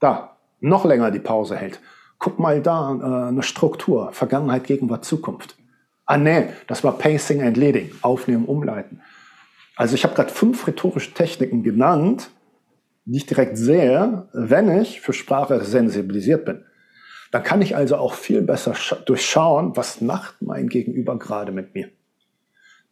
[0.01, 1.81] Da, noch länger die Pause hält.
[2.19, 4.11] Guck mal da, äh, eine Struktur.
[4.11, 5.57] Vergangenheit, Gegenwart, Zukunft.
[6.05, 7.93] Ah, nee, das war Pacing and Leading.
[8.03, 9.03] Aufnehmen, umleiten.
[9.77, 12.31] Also ich habe gerade fünf rhetorische Techniken genannt,
[13.07, 16.65] nicht direkt sehe, wenn ich für Sprache sensibilisiert bin.
[17.31, 21.89] Dann kann ich also auch viel besser durchschauen, was macht mein Gegenüber gerade mit mir.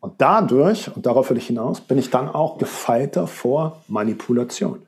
[0.00, 4.83] Und dadurch, und darauf will ich hinaus, bin ich dann auch gefeiter vor Manipulation.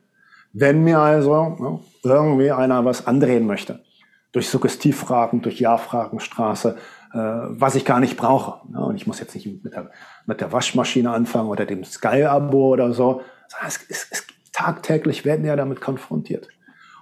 [0.53, 3.83] Wenn mir also ne, irgendwie einer was andrehen möchte,
[4.31, 6.77] durch Suggestivfragen, durch Ja-Fragenstraße,
[7.13, 8.67] äh, was ich gar nicht brauche.
[8.69, 9.89] Ne, und ich muss jetzt nicht mit der,
[10.25, 13.21] mit der Waschmaschine anfangen oder dem Sky-Abo oder so.
[13.65, 16.47] Es, es, es tagtäglich werden ja damit konfrontiert.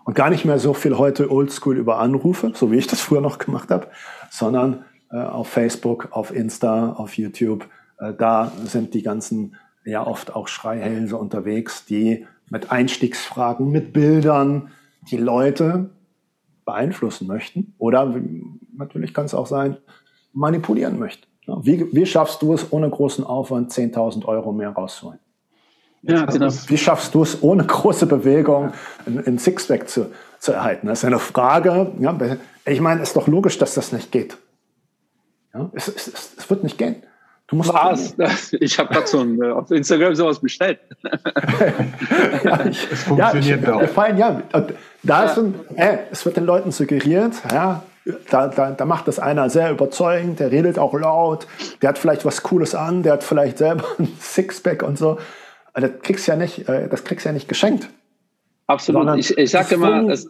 [0.04, 3.22] Und gar nicht mehr so viel heute oldschool über Anrufe, so wie ich das früher
[3.22, 3.88] noch gemacht habe,
[4.30, 7.68] sondern äh, auf Facebook, auf Insta, auf YouTube.
[8.00, 14.72] Äh, da sind die ganzen ja oft auch Schreihälse unterwegs, die mit Einstiegsfragen, mit Bildern
[15.10, 15.92] die Leute
[16.66, 17.74] beeinflussen möchten.
[17.78, 18.14] Oder
[18.76, 19.78] natürlich kann es auch sein,
[20.34, 21.26] manipulieren möchten.
[21.62, 25.20] Wie, wie schaffst du es, ohne großen Aufwand 10.000 Euro mehr rauszuholen?
[26.08, 26.50] Ja, genau.
[26.68, 28.74] Wie schaffst du es, ohne große Bewegung
[29.06, 30.88] ein, Sixpack zu, zu erhalten?
[30.88, 31.92] Das ist eine Frage.
[32.00, 32.16] Ja,
[32.66, 34.38] ich meine, es ist doch logisch, dass das nicht geht.
[35.54, 36.98] Ja, es, es, es wird nicht gehen.
[37.48, 38.16] Du musst Was?
[38.60, 40.80] Ich habe gerade so ein, äh, auf Instagram sowas bestellt.
[42.44, 43.88] ja, ich, es funktioniert ja, doch.
[43.90, 44.42] Fallen, ja,
[45.04, 47.84] da ist ein, äh, es wird den Leuten suggeriert, ja,
[48.30, 51.48] da, da, da macht das einer sehr überzeugend, der redet auch laut,
[51.82, 55.20] der hat vielleicht was Cooles an, der hat vielleicht selber ein Sixpack und so.
[55.76, 57.90] Also das kriegst ja nicht, äh, das kriegst ja nicht geschenkt.
[58.68, 59.18] Absolut.
[59.18, 60.30] Ich, ich sage immer, es,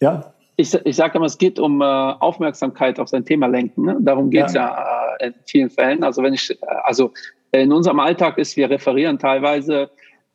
[0.00, 0.34] ja.
[0.56, 3.84] ich, ich sage immer, es geht um äh, Aufmerksamkeit auf sein Thema lenken.
[3.84, 3.96] Ne?
[4.00, 6.02] Darum geht es ja, ja äh, in vielen Fällen.
[6.02, 7.12] Also wenn ich, äh, also
[7.52, 9.90] in unserem Alltag ist, wir referieren teilweise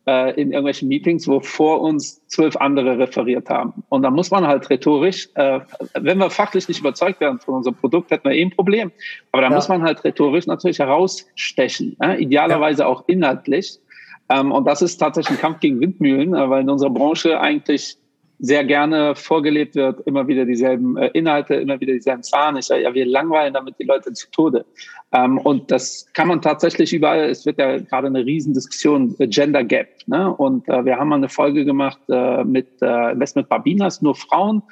[0.08, 3.84] äh, in irgendwelchen Meetings, wo vor uns zwölf andere referiert haben.
[3.90, 5.60] Und da muss man halt rhetorisch, äh,
[5.96, 8.90] wenn wir fachlich nicht überzeugt werden von unserem Produkt, hätten wir eh ein Problem.
[9.34, 9.56] Aber da ja.
[9.56, 12.16] muss man halt rhetorisch natürlich herausstechen, äh?
[12.24, 12.88] idealerweise ja.
[12.88, 13.80] auch inhaltlich.
[14.30, 17.98] Ähm, und das ist tatsächlich ein Kampf gegen Windmühlen, äh, weil in unserer Branche eigentlich
[18.42, 22.56] sehr gerne vorgelebt wird, immer wieder dieselben äh, Inhalte, immer wieder dieselben Zahlen.
[22.56, 24.66] Ich sage, ja, wir langweilen damit die Leute zu Tode.
[25.12, 29.66] Ähm, und das kann man tatsächlich überall, es wird ja gerade eine Riesendiskussion, äh, Gender
[29.66, 29.90] Gap.
[30.08, 30.34] Ne?
[30.34, 34.64] Und äh, wir haben mal eine Folge gemacht äh, mit äh, Investment Barbinas, nur Frauen.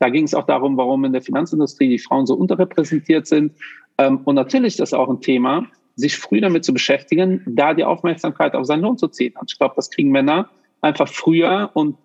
[0.00, 3.54] Da ging es auch darum, warum in der Finanzindustrie die Frauen so unterrepräsentiert sind.
[3.96, 7.84] Ähm, und natürlich ist das auch ein Thema, sich früh damit zu beschäftigen, da die
[7.84, 9.34] Aufmerksamkeit auf seinen Lohn zu ziehen.
[9.38, 10.48] Und ich glaube, das kriegen Männer
[10.80, 11.96] einfach früher und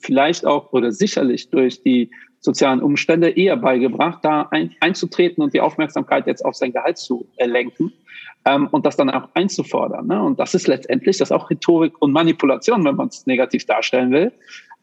[0.00, 5.60] vielleicht auch oder sicherlich durch die sozialen Umstände eher beigebracht, da ein, einzutreten und die
[5.60, 7.92] Aufmerksamkeit jetzt auf sein Gehalt zu lenken
[8.44, 10.06] ähm, und das dann auch einzufordern.
[10.06, 10.22] Ne?
[10.22, 14.12] Und das ist letztendlich, das ist auch Rhetorik und Manipulation, wenn man es negativ darstellen
[14.12, 14.32] will.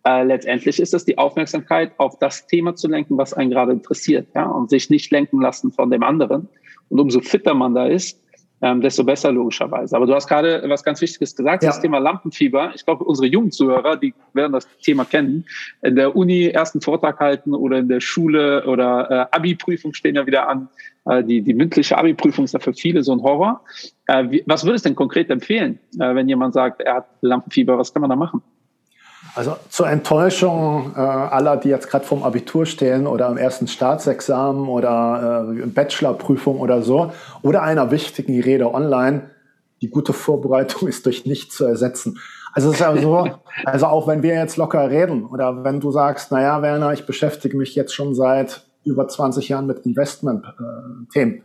[0.04, 4.28] Äh, letztendlich ist es die Aufmerksamkeit auf das Thema zu lenken, was einen gerade interessiert,
[4.34, 6.50] ja, und sich nicht lenken lassen von dem anderen.
[6.90, 8.20] Und umso fitter man da ist,
[8.62, 9.96] ähm, desto besser logischerweise.
[9.96, 11.70] Aber du hast gerade was ganz Wichtiges gesagt, ja.
[11.70, 12.72] das Thema Lampenfieber.
[12.76, 15.46] Ich glaube, unsere jungen Zuhörer, die werden das Thema kennen,
[15.82, 20.26] in der Uni ersten Vortrag halten oder in der Schule oder äh, Abi-Prüfung stehen ja
[20.26, 20.70] wieder an.
[21.06, 23.64] Äh, die, die mündliche Abi-Prüfung ist ja für viele so ein Horror.
[24.08, 27.78] Äh, wie, was würdest du denn konkret empfehlen, äh, wenn jemand sagt, er hat Lampenfieber?
[27.78, 28.42] Was kann man da machen?
[29.34, 34.68] Also zur Enttäuschung äh, aller, die jetzt gerade vorm Abitur stehen oder im ersten Staatsexamen
[34.68, 39.30] oder äh, Bachelorprüfung oder so oder einer wichtigen Rede online,
[39.82, 42.20] die gute Vorbereitung ist durch nichts zu ersetzen.
[42.54, 43.30] Also es ist ja so,
[43.66, 47.56] also auch wenn wir jetzt locker reden oder wenn du sagst, naja, Werner, ich beschäftige
[47.56, 51.36] mich jetzt schon seit über 20 Jahren mit Investment-Themen.
[51.36, 51.42] Äh,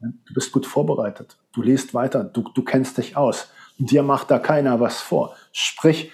[0.00, 1.36] du bist gut vorbereitet.
[1.52, 2.24] Du liest weiter.
[2.24, 3.50] Du, du kennst dich aus.
[3.76, 5.34] Dir macht da keiner was vor.
[5.52, 6.12] Sprich,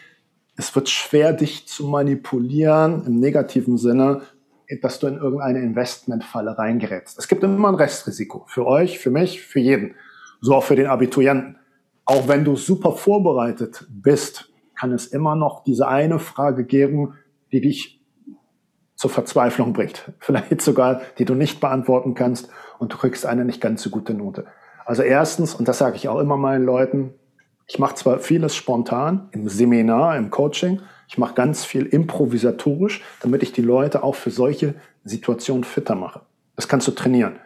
[0.57, 4.23] es wird schwer, dich zu manipulieren im negativen Sinne,
[4.83, 7.19] dass du in irgendeine Investmentfalle reingerätst.
[7.19, 8.45] Es gibt immer ein Restrisiko.
[8.49, 9.95] Für euch, für mich, für jeden.
[10.41, 11.59] So auch für den Abiturienten.
[12.05, 17.15] Auch wenn du super vorbereitet bist, kann es immer noch diese eine Frage geben,
[17.53, 18.01] die dich
[18.95, 20.13] zur Verzweiflung bringt.
[20.19, 24.15] Vielleicht sogar, die du nicht beantworten kannst und du kriegst eine nicht ganz so gute
[24.15, 24.47] Note.
[24.85, 27.15] Also erstens, und das sage ich auch immer meinen Leuten,
[27.67, 33.43] ich mache zwar vieles spontan im Seminar, im Coaching, ich mache ganz viel improvisatorisch, damit
[33.43, 34.75] ich die Leute auch für solche
[35.05, 36.21] Situationen fitter mache.
[36.57, 37.37] Das kannst du trainieren.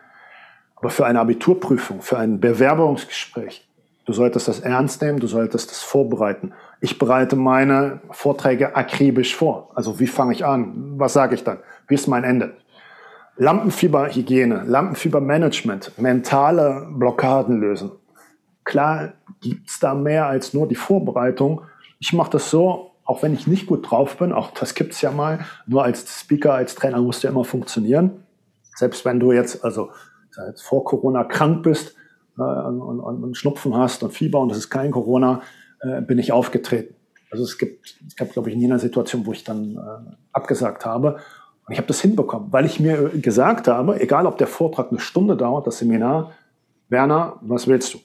[0.77, 3.69] Aber für eine Abiturprüfung, für ein Bewerbungsgespräch,
[4.07, 6.53] du solltest das ernst nehmen, du solltest das vorbereiten.
[6.81, 9.71] Ich bereite meine Vorträge akribisch vor.
[9.75, 10.95] Also wie fange ich an?
[10.97, 11.59] Was sage ich dann?
[11.87, 12.57] Wie ist mein Ende?
[13.37, 17.91] Lampenfieberhygiene, Lampenfiebermanagement, mentale Blockaden lösen.
[18.71, 21.63] Klar gibt's da mehr als nur die Vorbereitung.
[21.99, 25.11] Ich mache das so, auch wenn ich nicht gut drauf bin, auch das gibt's ja
[25.11, 28.23] mal, nur als Speaker, als Trainer musst du immer funktionieren.
[28.77, 29.91] Selbst wenn du jetzt, also
[30.47, 31.97] jetzt vor Corona krank bist
[32.39, 35.43] äh, und, und, und, Schnupfen hast und Fieber und es ist kein Corona,
[35.81, 36.95] äh, bin ich aufgetreten.
[37.33, 40.87] Also es gibt, es gab, glaube ich, nie eine Situation, wo ich dann äh, abgesagt
[40.87, 41.17] habe.
[41.67, 45.01] Und ich habe das hinbekommen, weil ich mir gesagt habe, egal ob der Vortrag eine
[45.01, 46.31] Stunde dauert, das Seminar,
[46.89, 47.99] Werner, was willst du?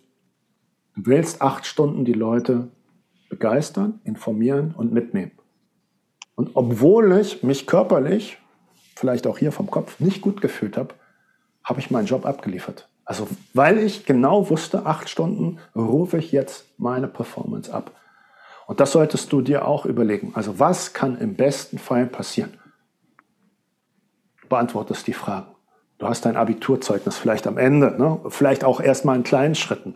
[0.96, 2.70] Du willst acht Stunden die Leute
[3.30, 5.32] begeistern, informieren und mitnehmen.
[6.36, 8.38] Und obwohl ich mich körperlich,
[8.96, 10.94] vielleicht auch hier vom Kopf, nicht gut gefühlt habe,
[11.64, 12.88] habe ich meinen Job abgeliefert.
[13.04, 17.92] Also weil ich genau wusste, acht Stunden rufe ich jetzt meine Performance ab.
[18.68, 20.32] Und das solltest du dir auch überlegen.
[20.34, 22.58] Also was kann im besten Fall passieren?
[24.50, 25.48] beantwortest die Fragen.
[25.98, 28.20] Du hast dein Abiturzeugnis vielleicht am Ende, ne?
[28.30, 29.96] vielleicht auch erstmal in kleinen Schritten.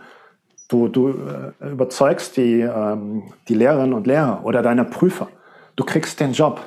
[0.70, 5.28] Du, du äh, überzeugst die, ähm, die Lehrerinnen und Lehrer oder deine Prüfer.
[5.76, 6.62] Du kriegst den Job.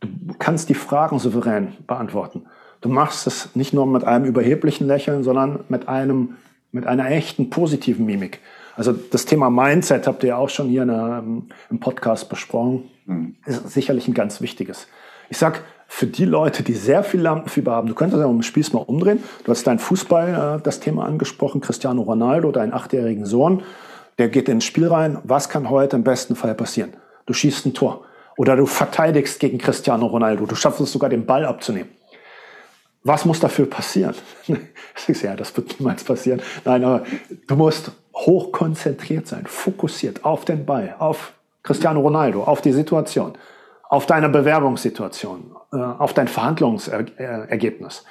[0.00, 2.46] Du kannst die Fragen souverän beantworten.
[2.82, 6.36] Du machst es nicht nur mit einem überheblichen Lächeln, sondern mit, einem,
[6.70, 8.40] mit einer echten positiven Mimik.
[8.76, 12.90] Also das Thema Mindset habt ihr ja auch schon hier der, ähm, im Podcast besprochen.
[13.06, 13.36] Mhm.
[13.46, 14.86] Ist sicherlich ein ganz wichtiges.
[15.30, 18.72] Ich sag, für die Leute, die sehr viel Lampenfieber haben, du könntest ja um Spieß
[18.72, 19.22] mal umdrehen.
[19.44, 23.62] Du hast dein Fußball, äh, das Thema angesprochen, Cristiano Ronaldo, deinen achtjährigen Sohn,
[24.18, 25.18] der geht ins Spiel rein.
[25.24, 26.94] Was kann heute im besten Fall passieren?
[27.26, 28.04] Du schießt ein Tor.
[28.36, 30.46] Oder du verteidigst gegen Cristiano Ronaldo.
[30.46, 31.88] Du schaffst es sogar, den Ball abzunehmen.
[33.02, 34.14] Was muss dafür passieren?
[35.22, 36.42] ja, das wird niemals passieren.
[36.64, 37.04] Nein, aber
[37.46, 43.38] du musst hochkonzentriert sein, fokussiert auf den Ball, auf Cristiano Ronaldo, auf die Situation
[43.88, 48.04] auf deine Bewerbungssituation, äh, auf dein Verhandlungsergebnis.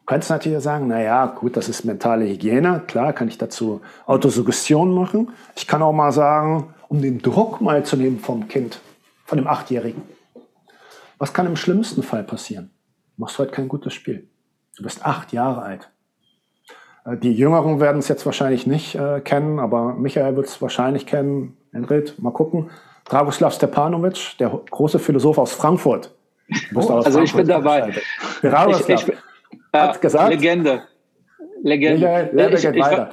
[0.00, 2.82] Du könntest natürlich sagen, na ja, gut, das ist mentale Hygiene.
[2.86, 5.30] Klar, kann ich dazu Autosuggestion machen.
[5.56, 8.80] Ich kann auch mal sagen, um den Druck mal zu nehmen vom Kind,
[9.24, 10.02] von dem Achtjährigen.
[11.18, 12.70] Was kann im schlimmsten Fall passieren?
[13.16, 14.28] Du machst heute kein gutes Spiel.
[14.76, 15.90] Du bist acht Jahre alt.
[17.04, 21.06] Äh, die Jüngeren werden es jetzt wahrscheinlich nicht äh, kennen, aber Michael wird es wahrscheinlich
[21.06, 21.56] kennen.
[21.72, 22.70] Enrit, mal gucken.
[23.08, 26.12] Dragoslav Stepanovic, der große Philosoph aus Frankfurt.
[26.74, 27.94] Oh, aus also Frankfurt ich bin dabei.
[28.42, 29.16] Dragoslav ich, ich,
[29.72, 30.30] hat gesagt.
[30.30, 30.82] Legende.
[31.62, 32.30] Legende.
[32.32, 33.10] Legende.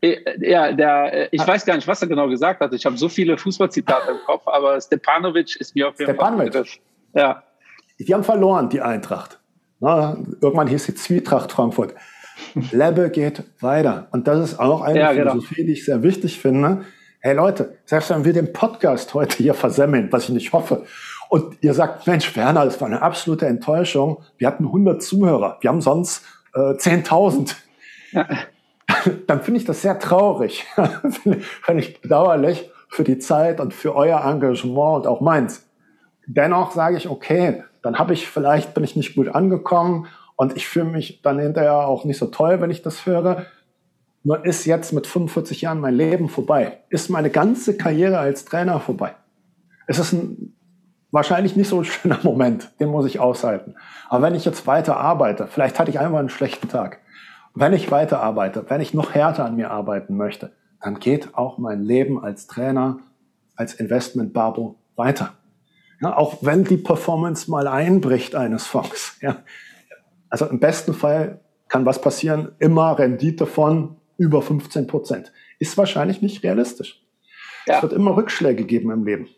[0.00, 2.72] Ich, ich, ja, der, ich weiß gar nicht, was er genau gesagt hat.
[2.72, 6.32] Ich habe so viele Fußballzitate im Kopf, aber Stepanovic ist mir auf jeden Fall.
[6.36, 6.80] Stepanovic.
[7.14, 7.42] Ja.
[7.98, 9.40] Die haben verloren, die Eintracht.
[9.80, 11.94] Na, irgendwann hieß die Zwietracht Frankfurt.
[12.72, 14.08] Lebbe geht weiter.
[14.12, 15.32] Und das ist auch eine ja, genau.
[15.32, 16.84] Philosophie, die ich sehr wichtig finde
[17.24, 20.84] hey Leute, selbst wenn wir den Podcast heute hier versemmeln, was ich nicht hoffe,
[21.30, 24.22] und ihr sagt, Mensch, Werner, das war eine absolute Enttäuschung.
[24.36, 26.22] Wir hatten 100 Zuhörer, wir haben sonst
[26.54, 27.56] äh, 10.000.
[28.12, 28.28] Ja.
[29.26, 30.66] Dann finde ich das sehr traurig,
[31.22, 31.42] finde
[31.78, 35.66] ich bedauerlich für die Zeit und für euer Engagement und auch meins.
[36.26, 40.68] Dennoch sage ich, okay, dann habe ich vielleicht bin ich nicht gut angekommen und ich
[40.68, 43.46] fühle mich dann hinterher auch nicht so toll, wenn ich das höre.
[44.24, 46.78] Nur ist jetzt mit 45 Jahren mein Leben vorbei.
[46.88, 49.14] Ist meine ganze Karriere als Trainer vorbei.
[49.86, 50.54] Es ist ein
[51.14, 53.76] wahrscheinlich nicht so ein schöner Moment, den muss ich aushalten.
[54.08, 56.98] Aber wenn ich jetzt weiter arbeite, vielleicht hatte ich einmal einen schlechten Tag.
[57.54, 61.56] Wenn ich weiter arbeite, wenn ich noch härter an mir arbeiten möchte, dann geht auch
[61.56, 62.98] mein Leben als Trainer,
[63.54, 65.34] als Investment Barbo weiter.
[66.00, 69.16] Ja, auch wenn die Performance mal einbricht eines Fonds.
[69.20, 69.36] Ja.
[70.28, 75.32] Also im besten Fall kann was passieren, immer Rendite von über 15 Prozent.
[75.58, 77.04] Ist wahrscheinlich nicht realistisch.
[77.66, 77.76] Ja.
[77.76, 79.28] Es wird immer Rückschläge geben im Leben.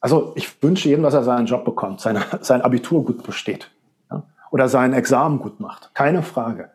[0.00, 3.70] Also ich wünsche jedem, dass er seinen Job bekommt, seine, sein Abitur gut besteht
[4.10, 4.24] ja?
[4.50, 5.94] oder sein Examen gut macht.
[5.94, 6.70] Keine Frage.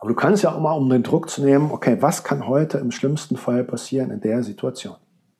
[0.00, 2.78] Aber du kannst ja auch mal, um den Druck zu nehmen, okay, was kann heute
[2.78, 4.96] im schlimmsten Fall passieren in der Situation?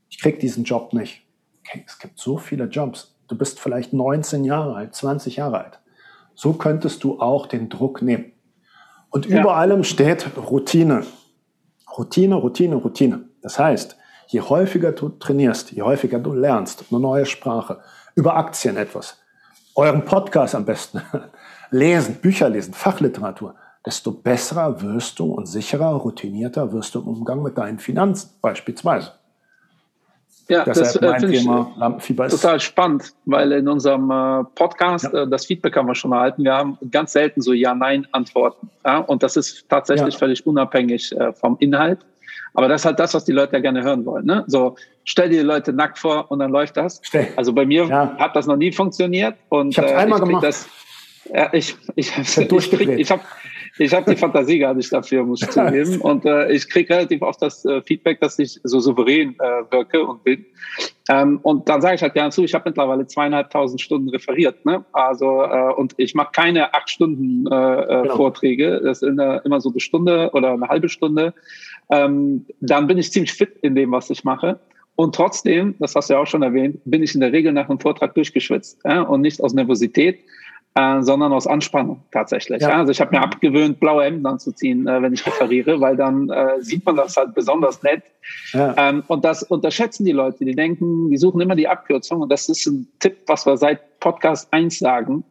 [0.08, 1.22] Ich krieg diesen Job nicht.
[1.60, 3.16] Okay, es gibt so viele Jobs.
[3.28, 5.80] Du bist vielleicht 19 Jahre alt, 20 Jahre alt.
[6.34, 8.32] So könntest du auch den Druck nehmen.
[9.10, 9.40] Und ja.
[9.40, 11.02] über allem steht Routine.
[11.96, 13.24] Routine, Routine, Routine.
[13.42, 13.96] Das heißt,
[14.26, 17.80] je häufiger du trainierst, je häufiger du lernst, eine neue Sprache,
[18.14, 19.18] über Aktien etwas,
[19.74, 21.00] euren Podcast am besten,
[21.70, 23.54] lesen, Bücher lesen, Fachliteratur,
[23.86, 29.12] desto besser wirst du und sicherer, routinierter wirst du im Umgang mit deinen Finanzen beispielsweise.
[30.48, 35.24] Ja, das äh, finde ich total spannend, weil in unserem äh, Podcast ja.
[35.24, 36.42] äh, das Feedback haben wir schon erhalten.
[36.42, 38.70] Wir haben ganz selten so Ja-Nein-Antworten.
[38.84, 38.98] Ja?
[38.98, 40.18] Und das ist tatsächlich ja.
[40.18, 41.98] völlig unabhängig äh, vom Inhalt.
[42.54, 44.24] Aber das ist halt das, was die Leute ja gerne hören wollen.
[44.24, 44.44] Ne?
[44.46, 47.00] So, stell dir die Leute nackt vor und dann läuft das.
[47.02, 47.28] Stell.
[47.36, 49.36] Also bei mir hat das noch nie funktioniert.
[49.50, 50.44] Und, ich habe es äh, einmal gemacht.
[50.44, 50.66] Das,
[51.32, 52.38] ja, ich, ich, ich,
[52.72, 53.22] ich, ich habe
[53.78, 56.00] ich habe die Fantasie gar nicht dafür, muss ich zugeben.
[56.02, 60.04] Und äh, ich kriege relativ oft das äh, Feedback, dass ich so souverän äh, wirke
[60.04, 60.44] und bin.
[61.08, 64.64] Ähm, und dann sage ich halt gerne zu, ich habe mittlerweile zweieinhalbtausend Stunden referiert.
[64.66, 64.84] Ne?
[64.92, 68.16] Also äh, und ich mache keine acht Stunden äh, äh, genau.
[68.16, 68.80] Vorträge.
[68.82, 71.32] Das ist eine, immer so eine Stunde oder eine halbe Stunde.
[71.90, 74.60] Ähm, dann bin ich ziemlich fit in dem, was ich mache.
[74.96, 77.68] Und trotzdem, das hast du ja auch schon erwähnt, bin ich in der Regel nach
[77.68, 79.02] einem Vortrag durchgeschwitzt ja?
[79.02, 80.18] und nicht aus Nervosität,
[80.74, 82.62] äh, sondern aus Anspannung tatsächlich.
[82.62, 82.78] Ja.
[82.78, 86.60] Also ich habe mir abgewöhnt, blaue Hemden anzuziehen, äh, wenn ich referiere, weil dann äh,
[86.60, 88.02] sieht man das halt besonders nett.
[88.52, 88.74] Ja.
[88.76, 90.44] Ähm, und das unterschätzen die Leute.
[90.44, 92.20] Die denken, die suchen immer die Abkürzung.
[92.20, 95.24] Und das ist ein Tipp, was wir seit Podcast 1 sagen.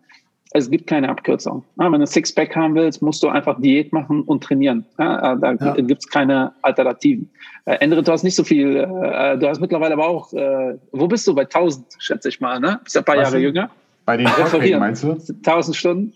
[0.52, 1.64] Es gibt keine Abkürzung.
[1.80, 4.86] Ja, wenn du Sixpack haben willst, musst du einfach Diät machen und trainieren.
[4.98, 5.74] Äh, da ja.
[5.76, 7.30] gibt es keine Alternativen.
[7.66, 11.08] Äh, Endre, du hast nicht so viel, äh, du hast mittlerweile aber auch, äh, wo
[11.08, 11.36] bist du?
[11.36, 12.80] Bei 1000, schätze ich mal, ne?
[12.84, 13.70] Bist ja ein paar was Jahre jünger.
[14.08, 15.12] Bei den Vorträgen meinst du?
[15.12, 16.14] 1000 Stunden?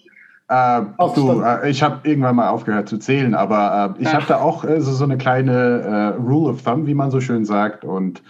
[0.47, 0.81] Äh,
[1.13, 4.63] du, äh, ich habe irgendwann mal aufgehört zu zählen, aber äh, ich habe da auch
[4.63, 7.83] äh, so, so eine kleine äh, Rule of Thumb, wie man so schön sagt.
[7.83, 8.23] Und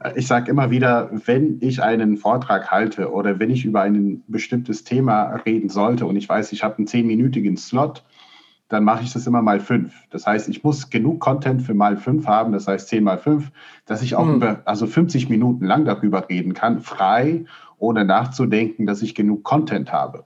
[0.00, 4.22] äh, ich sage immer wieder, wenn ich einen Vortrag halte oder wenn ich über ein
[4.28, 8.04] bestimmtes Thema reden sollte und ich weiß, ich habe einen zehnminütigen Slot,
[8.68, 9.94] dann mache ich das immer mal fünf.
[10.10, 13.50] Das heißt, ich muss genug Content für mal fünf haben, das heißt zehn mal fünf,
[13.86, 14.34] dass ich auch mhm.
[14.34, 17.44] über, also 50 Minuten lang darüber reden kann, frei
[17.78, 20.24] ohne nachzudenken, dass ich genug Content habe.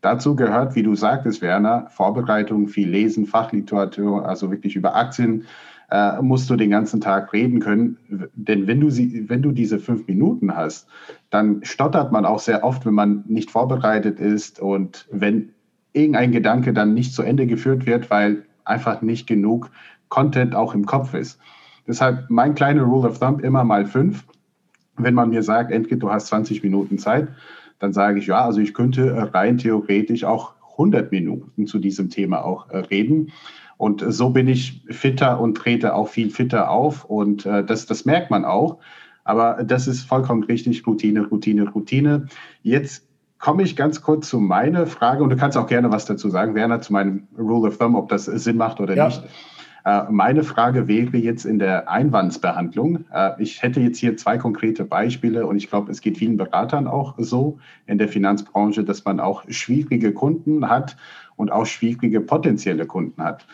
[0.00, 5.44] Dazu gehört, wie du sagtest, Werner, Vorbereitung, viel Lesen, Fachliteratur, also wirklich über Aktien
[5.92, 8.30] äh, musst du den ganzen Tag reden können.
[8.34, 10.88] Denn wenn du, sie, wenn du diese fünf Minuten hast,
[11.30, 15.50] dann stottert man auch sehr oft, wenn man nicht vorbereitet ist und wenn
[15.92, 19.70] irgendein Gedanke dann nicht zu Ende geführt wird, weil einfach nicht genug
[20.08, 21.38] Content auch im Kopf ist.
[21.86, 24.24] Deshalb mein kleiner Rule of Thumb immer mal fünf
[24.96, 27.28] wenn man mir sagt, Entke, du hast 20 Minuten Zeit,
[27.78, 32.44] dann sage ich, ja, also ich könnte rein theoretisch auch 100 Minuten zu diesem Thema
[32.44, 33.32] auch äh, reden.
[33.76, 37.04] Und so bin ich fitter und trete auch viel fitter auf.
[37.04, 38.78] Und äh, das, das merkt man auch.
[39.24, 40.86] Aber das ist vollkommen richtig.
[40.86, 42.26] Routine, Routine, Routine.
[42.62, 43.04] Jetzt
[43.38, 46.54] komme ich ganz kurz zu meiner Frage und du kannst auch gerne was dazu sagen,
[46.54, 49.06] Werner, zu meinem Rule of Thumb, ob das Sinn macht oder ja.
[49.06, 49.22] nicht.
[49.84, 53.04] Äh, meine Frage wäre jetzt in der Einwandsbehandlung.
[53.12, 56.86] Äh, ich hätte jetzt hier zwei konkrete Beispiele und ich glaube, es geht vielen Beratern
[56.86, 60.96] auch so in der Finanzbranche, dass man auch schwierige Kunden hat
[61.36, 63.46] und auch schwierige potenzielle Kunden hat.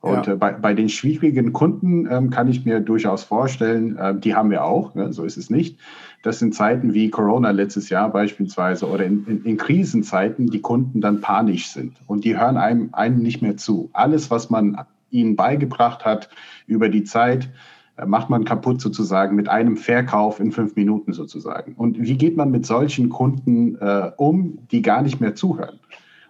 [0.00, 0.34] Und ja.
[0.34, 4.50] äh, bei, bei den schwierigen Kunden ähm, kann ich mir durchaus vorstellen, äh, die haben
[4.50, 5.78] wir auch, ne, so ist es nicht,
[6.22, 11.00] dass in Zeiten wie Corona letztes Jahr beispielsweise oder in, in, in, Krisenzeiten die Kunden
[11.00, 13.90] dann panisch sind und die hören einem, einem nicht mehr zu.
[13.92, 14.78] Alles, was man
[15.10, 16.28] ihnen beigebracht hat
[16.66, 17.48] über die Zeit,
[17.96, 21.74] äh, macht man kaputt sozusagen mit einem Verkauf in fünf Minuten sozusagen.
[21.74, 25.78] Und wie geht man mit solchen Kunden äh, um, die gar nicht mehr zuhören?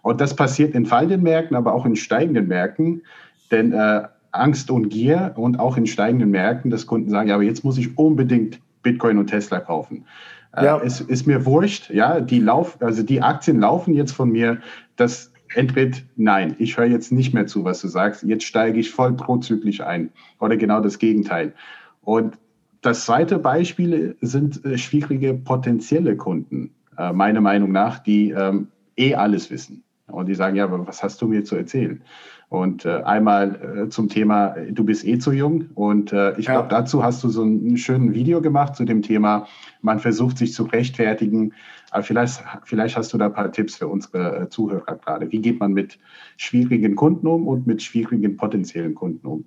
[0.02, 3.02] Und das passiert in fallenden Märkten, aber auch in steigenden Märkten,
[3.50, 7.44] denn äh, Angst und Gier und auch in steigenden Märkten, dass Kunden sagen, ja, aber
[7.44, 10.04] jetzt muss ich unbedingt Bitcoin und Tesla kaufen.
[10.52, 10.80] Äh, ja.
[10.80, 14.58] Es ist mir wurscht, ja, die Lauf, also die Aktien laufen jetzt von mir,
[14.96, 18.90] das Entweder nein, ich höre jetzt nicht mehr zu, was du sagst, jetzt steige ich
[18.90, 21.54] voll prozyklisch ein oder genau das Gegenteil.
[22.02, 22.36] Und
[22.82, 29.14] das zweite Beispiel sind äh, schwierige potenzielle Kunden, äh, meiner Meinung nach, die ähm, eh
[29.14, 29.82] alles wissen.
[30.08, 32.02] Und die sagen, ja, aber was hast du mir zu erzählen?
[32.48, 35.66] Und äh, einmal äh, zum Thema, du bist eh zu jung.
[35.74, 36.52] Und äh, ich ja.
[36.52, 39.46] glaube, dazu hast du so ein schönes Video gemacht zu dem Thema,
[39.82, 41.52] man versucht sich zu rechtfertigen.
[41.90, 45.32] Aber vielleicht, vielleicht hast du da ein paar Tipps für unsere äh, Zuhörer gerade.
[45.32, 45.98] Wie geht man mit
[46.36, 49.44] schwierigen Kunden um und mit schwierigen potenziellen Kunden um?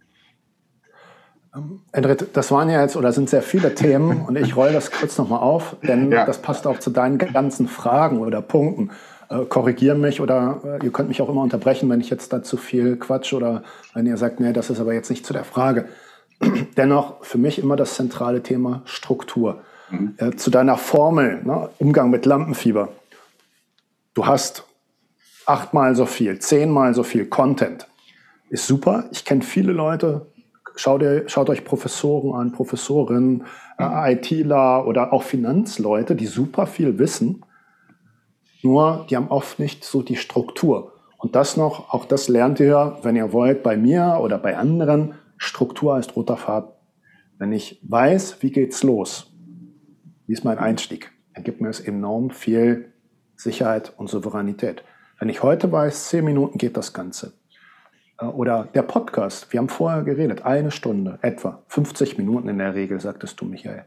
[1.91, 5.17] Endrit, das waren ja jetzt oder sind sehr viele Themen und ich roll das kurz
[5.17, 6.24] nochmal auf, denn ja.
[6.24, 8.91] das passt auch zu deinen ganzen Fragen oder Punkten
[9.30, 12.41] äh, korrigieren mich oder äh, ihr könnt mich auch immer unterbrechen, wenn ich jetzt da
[12.43, 13.63] zu viel Quatsch oder
[13.93, 15.88] wenn ihr sagt, nee, das ist aber jetzt nicht zu der Frage.
[16.77, 19.61] Dennoch für mich immer das zentrale Thema Struktur.
[19.91, 20.15] Mhm.
[20.17, 22.89] Äh, zu deiner Formel, ne, Umgang mit Lampenfieber.
[24.15, 24.65] Du hast
[25.45, 27.88] achtmal so viel, zehnmal so viel Content.
[28.49, 29.05] Ist super.
[29.11, 30.25] Ich kenne viele Leute.
[30.75, 33.43] Schaut, ihr, schaut euch Professoren an, Professorinnen,
[33.77, 34.17] äh, mhm.
[34.17, 37.43] ITler oder auch Finanzleute, die super viel wissen
[38.62, 40.93] nur, die haben oft nicht so die Struktur.
[41.18, 45.16] Und das noch, auch das lernt ihr, wenn ihr wollt, bei mir oder bei anderen.
[45.38, 46.72] Struktur heißt roter Faden.
[47.38, 49.34] Wenn ich weiß, wie geht's los?
[50.28, 51.12] Wie ist mein Einstieg?
[51.34, 52.93] Dann gibt mir es enorm viel
[53.36, 54.84] Sicherheit und Souveränität.
[55.20, 57.34] Wenn ich heute weiß, zehn Minuten geht das Ganze.
[58.20, 62.76] Äh, oder der Podcast, wir haben vorher geredet, eine Stunde, etwa 50 Minuten in der
[62.76, 63.86] Regel, sagtest du, Michael.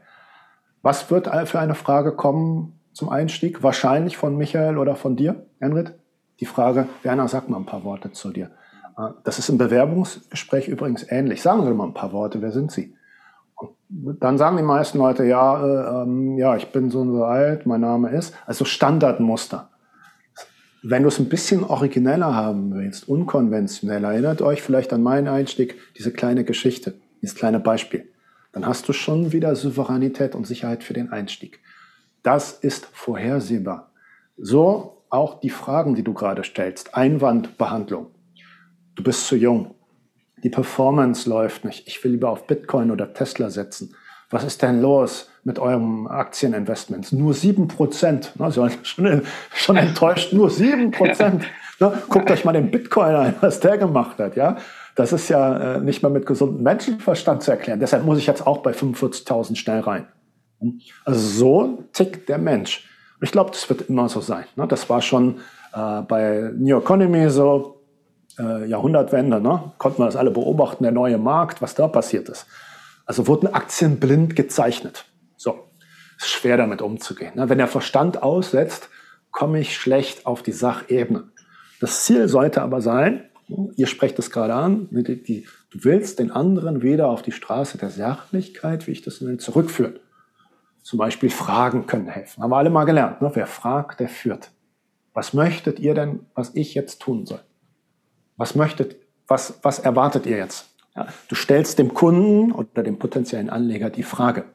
[0.81, 3.63] Was wird für eine Frage kommen zum Einstieg?
[3.63, 5.93] Wahrscheinlich von Michael oder von dir, Enrit?
[6.39, 8.51] Die Frage, Werner, sag mal ein paar Worte zu dir.
[8.97, 11.41] Äh, das ist im Bewerbungsgespräch übrigens ähnlich.
[11.41, 12.95] Sagen Sie mal ein paar Worte, wer sind Sie?
[13.55, 17.23] Und dann sagen die meisten Leute, ja, äh, ähm, ja, ich bin so und so
[17.23, 18.33] alt, mein Name ist.
[18.45, 19.69] Also Standardmuster.
[20.81, 25.77] Wenn du es ein bisschen origineller haben willst, unkonventionell, erinnert euch vielleicht an meinen Einstieg,
[25.97, 28.09] diese kleine Geschichte, dieses kleine Beispiel.
[28.51, 31.59] Dann hast du schon wieder Souveränität und Sicherheit für den Einstieg.
[32.23, 33.91] Das ist vorhersehbar.
[34.37, 36.95] So auch die Fragen, die du gerade stellst.
[36.95, 38.07] Einwandbehandlung.
[38.95, 39.75] Du bist zu jung.
[40.43, 41.87] Die Performance läuft nicht.
[41.87, 43.95] Ich will lieber auf Bitcoin oder Tesla setzen.
[44.29, 47.11] Was ist denn los mit eurem Aktieninvestments?
[47.11, 48.33] Nur sieben Prozent.
[48.39, 49.21] Also schon,
[49.53, 51.45] schon enttäuscht, nur sieben Prozent.
[51.79, 51.91] Ne?
[52.07, 54.35] Guckt euch mal den Bitcoin an, was der gemacht hat.
[54.35, 54.57] Ja,
[54.93, 57.79] das ist ja äh, nicht mal mit gesundem Menschenverstand zu erklären.
[57.79, 60.07] Deshalb muss ich jetzt auch bei 45.000 schnell rein.
[61.05, 62.87] Also so tickt der Mensch.
[63.19, 64.45] Und ich glaube, das wird immer so sein.
[64.55, 64.67] Ne?
[64.67, 65.39] Das war schon
[65.73, 67.81] äh, bei New Economy so,
[68.39, 69.73] äh, Jahrhundertwende, ne?
[69.77, 72.47] konnten wir das alle beobachten, der neue Markt, was da passiert ist.
[73.05, 75.05] Also wurden Aktien blind gezeichnet.
[75.35, 75.69] So,
[76.17, 77.33] ist schwer damit umzugehen.
[77.35, 77.49] Ne?
[77.49, 78.89] Wenn der Verstand aussetzt,
[79.31, 81.25] komme ich schlecht auf die Sachebene.
[81.79, 83.25] Das Ziel sollte aber sein,
[83.75, 87.77] ihr sprecht es gerade an, die, die, du willst den anderen wieder auf die Straße
[87.77, 89.99] der Sachlichkeit, wie ich das nenne, zurückführen.
[90.83, 92.43] Zum Beispiel Fragen können helfen.
[92.43, 93.21] Haben wir alle mal gelernt.
[93.21, 93.31] Ne?
[93.33, 94.51] Wer fragt, der führt.
[95.13, 97.39] Was möchtet ihr denn, was ich jetzt tun soll?
[98.35, 100.69] Was möchtet, was, was erwartet ihr jetzt?
[100.95, 104.45] Ja, du stellst dem Kunden oder dem potenziellen Anleger die Frage.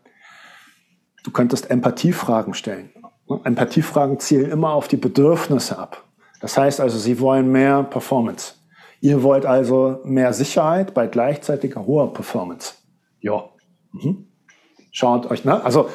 [1.24, 2.90] Du könntest Empathiefragen stellen.
[3.44, 6.04] Empathiefragen zielen immer auf die Bedürfnisse ab.
[6.40, 8.54] Das heißt also, sie wollen mehr Performance.
[9.00, 12.74] Ihr wollt also mehr Sicherheit bei gleichzeitiger hoher Performance.
[13.20, 13.48] Ja.
[13.92, 14.28] Mhm.
[14.90, 15.62] Schaut euch, ne?
[15.64, 15.88] Also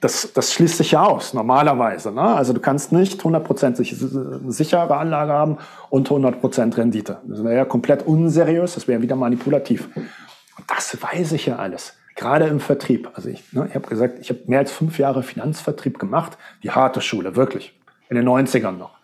[0.00, 2.12] das, das schließt sich ja aus, normalerweise.
[2.12, 2.22] Ne?
[2.22, 5.58] Also du kannst nicht 100% sichere Anlage haben
[5.90, 7.18] und 100% Rendite.
[7.24, 9.88] Das wäre ja komplett unseriös, das wäre wieder manipulativ.
[9.96, 11.94] Und das weiß ich ja alles.
[12.14, 13.10] Gerade im Vertrieb.
[13.14, 16.70] Also ich, ne, ich habe gesagt, ich habe mehr als fünf Jahre Finanzvertrieb gemacht, die
[16.70, 17.78] harte Schule, wirklich.
[18.08, 18.98] In den 90ern noch.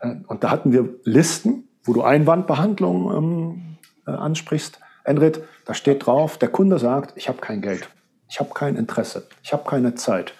[0.00, 3.76] Äh, und da hatten wir Listen, wo du Einwandbehandlung ähm,
[4.06, 4.80] äh, ansprichst.
[5.04, 7.88] Enrit, da steht drauf, der Kunde sagt, ich habe kein Geld.
[8.28, 9.26] Ich habe kein Interesse.
[9.42, 10.34] Ich habe keine Zeit.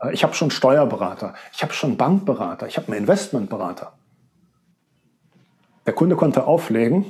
[0.00, 1.34] Äh, ich habe schon Steuerberater.
[1.52, 2.66] Ich habe schon Bankberater.
[2.66, 3.92] Ich habe einen Investmentberater.
[5.86, 7.04] Der Kunde konnte auflegen.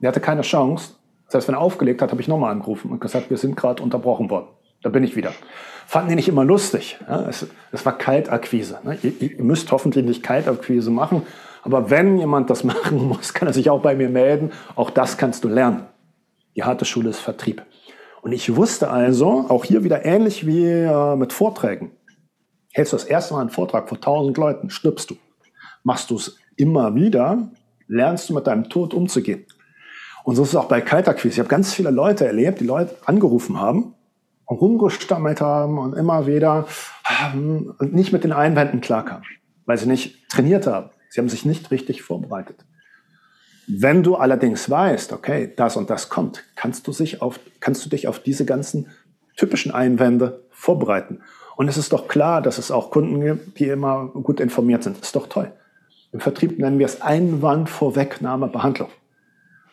[0.00, 0.94] Der hatte keine Chance.
[1.26, 3.82] Das heißt, wenn er aufgelegt hat, habe ich nochmal angerufen und gesagt, wir sind gerade
[3.82, 4.48] unterbrochen worden.
[4.82, 5.32] Da bin ich wieder.
[5.86, 6.98] Fanden die nicht immer lustig.
[7.28, 7.46] Es,
[7.84, 8.78] war Kaltakquise.
[8.84, 8.98] Ne?
[9.02, 11.22] Ihr, ihr, müsst hoffentlich nicht Kaltakquise machen.
[11.62, 14.52] Aber wenn jemand das machen muss, kann er sich auch bei mir melden.
[14.74, 15.86] Auch das kannst du lernen.
[16.56, 17.62] Die harte Schule ist Vertrieb.
[18.22, 21.92] Und ich wusste also, auch hier wieder ähnlich wie äh, mit Vorträgen.
[22.72, 25.16] Hältst du das erste Mal einen Vortrag vor tausend Leuten, stirbst du.
[25.84, 27.50] Machst du es immer wieder,
[27.86, 29.46] lernst du mit deinem Tod umzugehen.
[30.24, 31.32] Und so ist es auch bei Kalterquiz.
[31.32, 33.94] Ich habe ganz viele Leute erlebt, die Leute angerufen haben
[34.44, 36.66] und rumgestammelt haben und immer wieder
[37.34, 39.24] ähm, nicht mit den Einwänden klarkamen,
[39.64, 40.90] weil sie nicht trainiert haben.
[41.08, 42.64] Sie haben sich nicht richtig vorbereitet.
[43.68, 47.90] Wenn du allerdings weißt, okay, das und das kommt, kannst du, sich auf, kannst du
[47.90, 48.86] dich auf diese ganzen
[49.36, 51.20] typischen Einwände vorbereiten.
[51.56, 54.98] Und es ist doch klar, dass es auch Kunden gibt, die immer gut informiert sind.
[54.98, 55.52] Ist doch toll.
[56.12, 58.88] Im Vertrieb nennen wir es Einwandvorwegnahmebehandlung.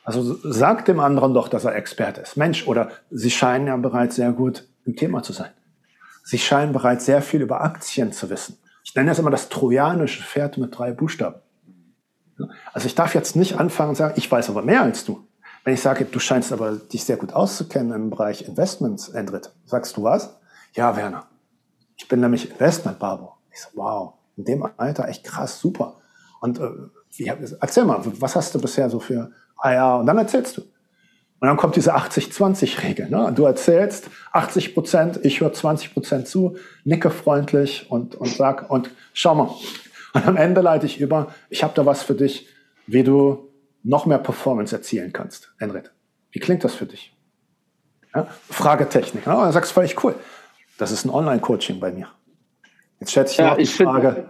[0.03, 2.35] Also sag dem anderen doch, dass er Experte ist.
[2.35, 5.51] Mensch, oder Sie scheinen ja bereits sehr gut im Thema zu sein.
[6.23, 8.57] Sie scheinen bereits sehr viel über Aktien zu wissen.
[8.83, 11.37] Ich nenne das immer das trojanische Pferd mit drei Buchstaben.
[12.73, 15.25] Also ich darf jetzt nicht anfangen und sagen, ich weiß aber mehr als du.
[15.63, 19.97] Wenn ich sage, du scheinst aber dich sehr gut auszukennen im Bereich Investments, Endrit, sagst
[19.97, 20.38] du was?
[20.73, 21.25] Ja, Werner.
[21.97, 23.33] Ich bin nämlich Investment-Babo.
[23.51, 25.95] Ich so, wow, in dem Alter echt krass, super.
[26.41, 26.69] Und äh,
[27.15, 30.61] wie, erzähl mal, was hast du bisher so für, ah ja, und dann erzählst du.
[31.39, 33.09] Und dann kommt diese 80-20-Regel.
[33.09, 33.31] Ne?
[33.36, 38.89] Du erzählst 80 Prozent, ich höre 20 Prozent zu, nicke freundlich und, und sag, und
[39.13, 39.49] schau mal,
[40.16, 42.47] und am Ende leite ich über, ich habe da was für dich,
[42.88, 43.51] wie du
[43.84, 45.91] noch mehr Performance erzielen kannst, Enrit.
[46.32, 47.13] Wie klingt das für dich?
[48.16, 48.28] Ja?
[48.49, 49.26] Fragetechnik.
[49.26, 49.34] Ja?
[49.34, 50.16] Und dann sagst du völlig cool.
[50.78, 52.07] Das ist ein Online-Coaching bei mir.
[52.99, 54.26] Jetzt stellt sich ja, noch die Frage.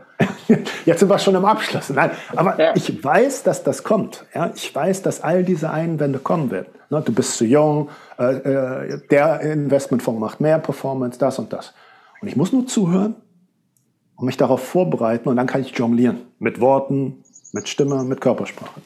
[0.86, 1.90] Jetzt sind wir schon im Abschluss.
[1.90, 2.76] Nein, aber ja.
[2.76, 4.26] ich weiß, dass das kommt.
[4.34, 6.68] Ja, ich weiß, dass all diese Einwände kommen werden.
[6.90, 11.74] Ne, du bist zu jung, äh, äh, der Investmentfonds macht mehr Performance, das und das.
[12.22, 13.16] Und ich muss nur zuhören
[14.16, 16.22] und mich darauf vorbereiten und dann kann ich jonglieren.
[16.40, 18.82] Mit Worten, mit Stimme, mit Körpersprache.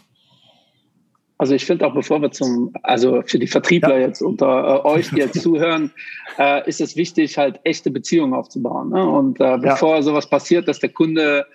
[1.39, 4.07] Also ich finde auch, bevor wir zum, also für die Vertriebler ja.
[4.07, 5.91] jetzt unter äh, euch, die jetzt zuhören,
[6.37, 8.89] äh, ist es wichtig, halt echte Beziehungen aufzubauen.
[8.89, 9.07] Ne?
[9.07, 10.01] Und äh, bevor ja.
[10.01, 11.45] sowas passiert, dass der Kunde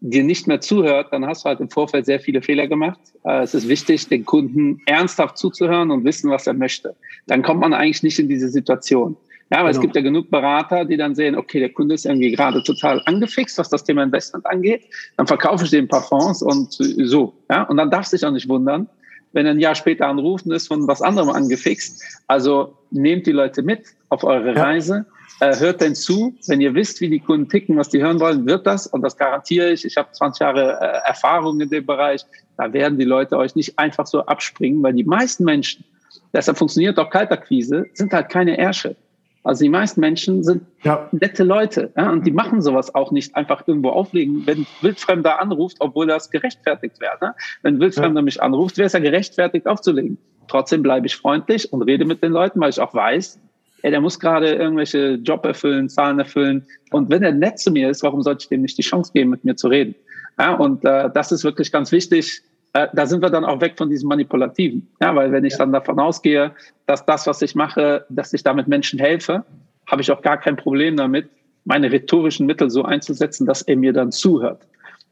[0.00, 3.00] dir nicht mehr zuhört, dann hast du halt im Vorfeld sehr viele Fehler gemacht.
[3.24, 6.96] Äh, es ist wichtig, den Kunden ernsthaft zuzuhören und wissen, was er möchte.
[7.26, 9.14] Dann kommt man eigentlich nicht in diese Situation.
[9.54, 9.78] Ja, aber genau.
[9.78, 13.00] es gibt ja genug Berater, die dann sehen, okay, der Kunde ist irgendwie gerade total
[13.06, 14.82] angefixt, was das Thema Investment angeht.
[15.16, 17.34] Dann verkaufe ich dem ein paar Fonds und so.
[17.48, 18.88] Ja, und dann darfst du dich auch nicht wundern,
[19.32, 22.02] wenn er ein Jahr später anruft und ist von was anderem angefixt.
[22.26, 24.60] Also nehmt die Leute mit auf eure ja.
[24.60, 25.06] Reise,
[25.38, 26.34] äh, hört denn zu.
[26.48, 29.16] Wenn ihr wisst, wie die Kunden ticken, was die hören wollen, wird das, und das
[29.16, 32.22] garantiere ich, ich habe 20 Jahre äh, Erfahrung in dem Bereich,
[32.56, 35.84] da werden die Leute euch nicht einfach so abspringen, weil die meisten Menschen,
[36.32, 38.96] deshalb funktioniert auch Kaltakquise, sind halt keine Ärsche.
[39.44, 41.06] Also die meisten Menschen sind ja.
[41.12, 44.46] nette Leute ja, und die machen sowas auch nicht einfach irgendwo auflegen.
[44.46, 47.18] Wenn Wildfremder anruft, obwohl das gerechtfertigt wäre.
[47.20, 47.34] Ne?
[47.62, 48.24] Wenn Wildfremder ja.
[48.24, 50.16] mich anruft, wäre es ja gerechtfertigt aufzulegen.
[50.48, 53.38] Trotzdem bleibe ich freundlich und rede mit den Leuten, weil ich auch weiß,
[53.82, 56.66] ey, der muss gerade irgendwelche Job erfüllen, Zahlen erfüllen.
[56.90, 59.28] Und wenn er nett zu mir ist, warum sollte ich dem nicht die Chance geben,
[59.28, 59.94] mit mir zu reden?
[60.38, 62.42] Ja, und äh, das ist wirklich ganz wichtig,
[62.74, 64.86] äh, da sind wir dann auch weg von diesem Manipulativen.
[65.00, 66.52] Ja, weil wenn ich dann davon ausgehe,
[66.86, 69.44] dass das, was ich mache, dass ich damit Menschen helfe,
[69.86, 71.28] habe ich auch gar kein Problem damit,
[71.64, 74.66] meine rhetorischen Mittel so einzusetzen, dass er mir dann zuhört.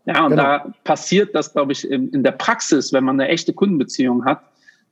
[0.04, 0.42] Ja, und genau.
[0.42, 4.42] da passiert das, glaube ich, in, in der Praxis, wenn man eine echte Kundenbeziehung hat,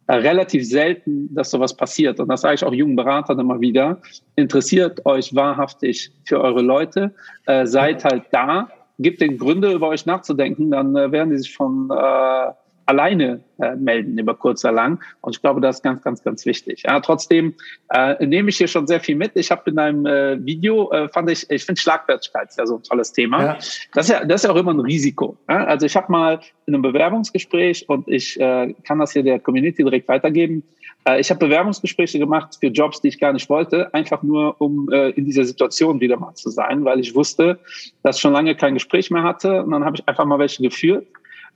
[0.07, 2.21] äh, relativ selten, dass sowas passiert.
[2.21, 4.01] Und das sage ich auch jungen Beratern immer wieder.
[4.37, 7.13] Interessiert euch wahrhaftig für eure Leute,
[7.47, 8.69] äh, seid halt da,
[9.03, 12.53] gebt den Gründe, über euch nachzudenken, dann äh, werden die sich von äh,
[12.91, 15.01] alleine äh, melden über kurz oder lang.
[15.21, 16.83] Und ich glaube, das ist ganz, ganz, ganz wichtig.
[16.85, 17.55] Ja, trotzdem
[17.91, 19.33] äh, nehme ich hier schon sehr viel mit.
[19.35, 22.77] Ich habe in einem äh, Video, äh, fand ich, ich finde Schlagfertigkeit ist ja so
[22.77, 23.45] ein tolles Thema.
[23.45, 23.59] Ja.
[23.95, 25.37] Das, ist ja, das ist ja auch immer ein Risiko.
[25.49, 25.65] Ja?
[25.65, 29.85] Also ich habe mal in einem Bewerbungsgespräch und ich äh, kann das hier der Community
[29.85, 30.65] direkt weitergeben.
[31.05, 34.91] Äh, ich habe Bewerbungsgespräche gemacht für Jobs, die ich gar nicht wollte, einfach nur, um
[34.93, 37.59] äh, in dieser Situation wieder mal zu sein, weil ich wusste,
[38.03, 39.63] dass ich schon lange kein Gespräch mehr hatte.
[39.63, 41.07] Und dann habe ich einfach mal welche geführt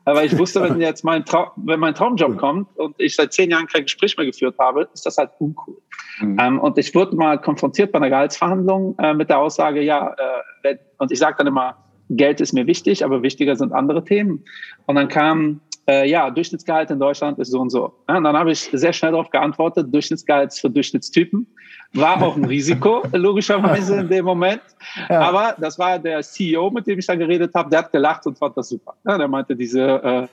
[0.05, 3.51] aber ich wusste, wenn jetzt mein Traum, wenn mein Traumjob kommt und ich seit zehn
[3.51, 5.77] Jahren kein Gespräch mehr geführt habe, ist das halt uncool.
[6.21, 6.37] Mhm.
[6.41, 10.15] Ähm, und ich wurde mal konfrontiert bei einer Gehaltsverhandlung äh, mit der Aussage, ja,
[10.63, 11.77] äh, und ich sage dann immer,
[12.11, 14.45] Geld ist mir wichtig, aber wichtiger sind andere Themen.
[14.87, 17.93] Und dann kam, äh, ja, Durchschnittsgehalt in Deutschland ist so und so.
[18.09, 21.47] Ja, und dann habe ich sehr schnell darauf geantwortet, Durchschnittsgehalt ist für Durchschnittstypen.
[21.95, 24.63] War auch ein Risiko, logischerweise in dem Moment.
[25.09, 25.21] Ja.
[25.21, 28.37] Aber das war der CEO, mit dem ich da geredet habe, der hat gelacht und
[28.37, 28.95] fand das super.
[29.07, 30.27] Ja, der meinte, diese äh,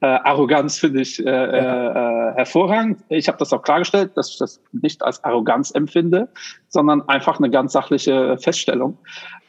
[0.00, 3.00] äh, Arroganz finde ich äh, äh, hervorragend.
[3.08, 6.28] Ich habe das auch klargestellt, dass ich das nicht als Arroganz empfinde,
[6.68, 8.96] sondern einfach eine ganz sachliche Feststellung.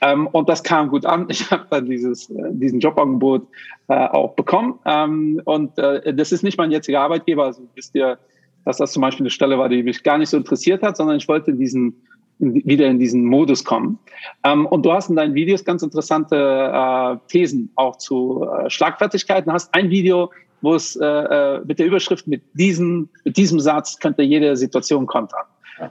[0.02, 1.28] Ähm, und das kam gut an.
[1.30, 3.48] Ich habe dann dieses, äh, diesen Jobangebot
[3.90, 4.80] äh, auch bekommen.
[4.86, 7.46] Ähm, und äh, das ist nicht mein jetziger Arbeitgeber.
[7.46, 8.18] Also wisst ihr,
[8.66, 11.18] dass das zum Beispiel eine Stelle war, die mich gar nicht so interessiert hat, sondern
[11.18, 11.95] ich wollte in diesen
[12.39, 13.99] wieder in diesen Modus kommen.
[14.43, 19.45] Ähm, und du hast in deinen Videos ganz interessante äh, Thesen auch zu äh, Schlagfertigkeit.
[19.45, 20.32] Du hast ein Video,
[20.62, 25.05] wo es äh, äh, mit der Überschrift mit diesem, mit diesem Satz könnte jede Situation
[25.05, 25.43] kontern.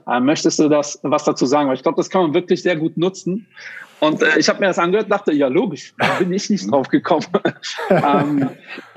[0.07, 1.69] Äh, möchtest du das was dazu sagen?
[1.69, 3.47] Weil ich glaube, das kann man wirklich sehr gut nutzen.
[4.01, 6.89] Und äh, ich habe mir das angehört, dachte, ja logisch, da bin ich nicht drauf
[6.89, 7.27] gekommen.
[7.91, 8.49] ähm,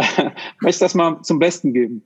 [0.62, 2.04] möchte das mal zum Besten geben.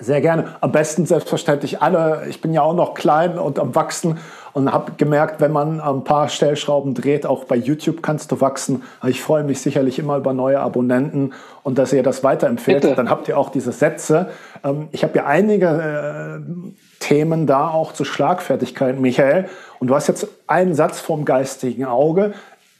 [0.00, 0.56] Sehr gerne.
[0.60, 2.24] Am besten selbstverständlich alle.
[2.28, 4.18] Ich bin ja auch noch klein und am Wachsen
[4.52, 8.82] und habe gemerkt, wenn man ein paar Stellschrauben dreht, auch bei YouTube kannst du wachsen.
[9.06, 11.32] Ich freue mich sicherlich immer über neue Abonnenten
[11.62, 12.82] und dass ihr das weiterempfehlt.
[12.82, 12.94] Bitte.
[12.94, 14.30] Dann habt ihr auch diese Sätze.
[14.64, 16.62] Ähm, ich habe ja einige äh,
[17.00, 19.48] Themen da auch zur Schlagfertigkeit, Michael.
[19.78, 22.32] Und du hast jetzt einen Satz vom geistigen Auge.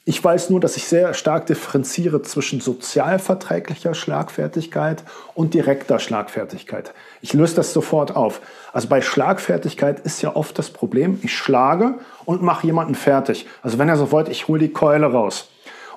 [0.04, 6.92] Ich weiß nur, dass ich sehr stark differenziere zwischen sozialverträglicher Schlagfertigkeit und direkter Schlagfertigkeit.
[7.20, 8.40] Ich löse das sofort auf.
[8.72, 11.94] Also bei Schlagfertigkeit ist ja oft das Problem, ich schlage
[12.24, 13.46] und mache jemanden fertig.
[13.62, 15.48] Also wenn er so wollt, ich hole die Keule raus.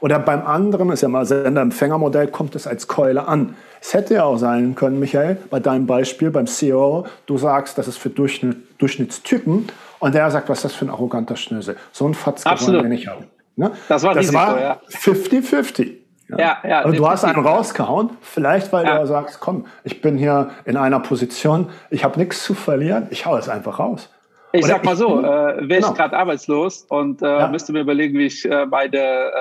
[0.02, 3.56] Oder beim anderen, ist ja mal Sender-Empfänger-Modell, kommt es als Keule an.
[3.82, 7.88] Es hätte ja auch sein können, Michael, bei deinem Beispiel, beim CEO, du sagst, das
[7.88, 11.76] ist für Durchschnitt, Durchschnittstypen und der sagt, was ist das für ein arroganter Schnösel.
[11.92, 13.26] So ein Fatzke wollen wir nicht haben.
[13.56, 13.72] Ne?
[13.88, 15.94] Das war 50-50.
[16.28, 16.38] Ja.
[16.40, 19.00] Ja, ja, also du hast einen rausgehauen, vielleicht weil ja.
[19.00, 23.28] du sagst, komm, ich bin hier in einer Position, ich habe nichts zu verlieren, ich
[23.28, 24.10] hau es einfach raus.
[24.52, 25.90] Ich Oder sag mal so, äh, wäre genau.
[25.90, 27.48] ich gerade arbeitslos und äh, ja.
[27.48, 29.32] müsste mir überlegen, wie ich äh, meine äh,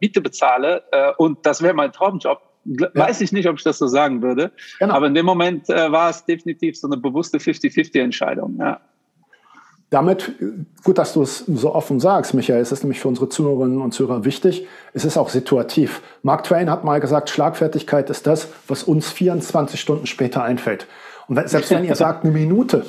[0.00, 3.86] Miete bezahle äh, und das wäre mein Traumjob, weiß ich nicht, ob ich das so
[3.86, 4.52] sagen würde.
[4.78, 4.94] Genau.
[4.94, 8.56] Aber in dem Moment äh, war es definitiv so eine bewusste 50-50-Entscheidung.
[8.58, 8.80] Ja.
[9.90, 10.32] Damit,
[10.84, 13.92] gut, dass du es so offen sagst, Michael, es ist nämlich für unsere Zuhörerinnen und
[13.92, 16.00] Zuhörer wichtig, es ist auch situativ.
[16.22, 20.86] Mark Twain hat mal gesagt, Schlagfertigkeit ist das, was uns 24 Stunden später einfällt.
[21.26, 22.84] Und selbst wenn ihr sagt, eine Minute,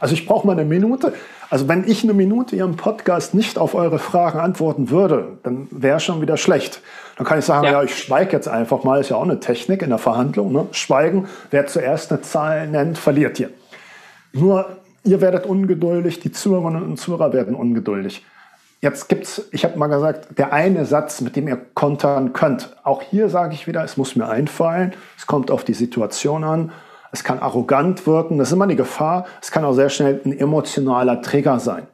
[0.00, 1.12] also ich brauche mal eine Minute.
[1.50, 6.00] Also wenn ich eine Minute Ihrem Podcast nicht auf eure Fragen antworten würde, dann wäre
[6.00, 6.80] schon wieder schlecht.
[7.16, 9.40] Dann kann ich sagen, ja, ja ich schweige jetzt einfach mal, ist ja auch eine
[9.40, 10.52] Technik in der Verhandlung.
[10.52, 10.66] Ne?
[10.72, 13.50] Schweigen, wer zuerst eine Zahl nennt, verliert hier.
[14.32, 18.24] Nur ihr werdet ungeduldig, die Zuhörerinnen und Zuhörer werden ungeduldig.
[18.80, 22.76] Jetzt gibt's, ich habe mal gesagt, der eine Satz, mit dem ihr kontern könnt.
[22.84, 24.92] Auch hier sage ich wieder, es muss mir einfallen.
[25.16, 26.70] Es kommt auf die Situation an.
[27.10, 28.38] Es kann arrogant wirken.
[28.38, 29.26] Das ist immer die Gefahr.
[29.42, 31.88] Es kann auch sehr schnell ein emotionaler Trigger sein.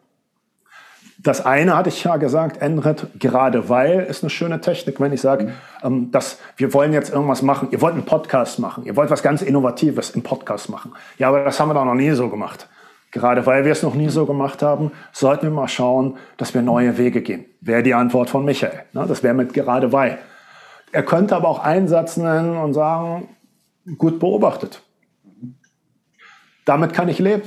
[1.24, 5.22] Das eine hatte ich ja gesagt, Endrit, gerade weil ist eine schöne Technik, wenn ich
[5.22, 5.52] sage, mhm.
[5.82, 7.68] ähm, dass wir wollen jetzt irgendwas machen.
[7.70, 8.84] Ihr wollt einen Podcast machen.
[8.84, 10.92] Ihr wollt was ganz Innovatives im Podcast machen.
[11.16, 12.68] Ja, aber das haben wir doch noch nie so gemacht.
[13.14, 16.62] Gerade weil wir es noch nie so gemacht haben, sollten wir mal schauen, dass wir
[16.62, 17.44] neue Wege gehen.
[17.60, 18.80] Wäre die Antwort von Michael.
[18.92, 19.04] Ne?
[19.06, 20.18] Das wäre mit gerade weil.
[20.90, 23.28] Er könnte aber auch einen Satz nennen und sagen,
[23.98, 24.82] gut beobachtet.
[26.64, 27.42] Damit kann ich leben.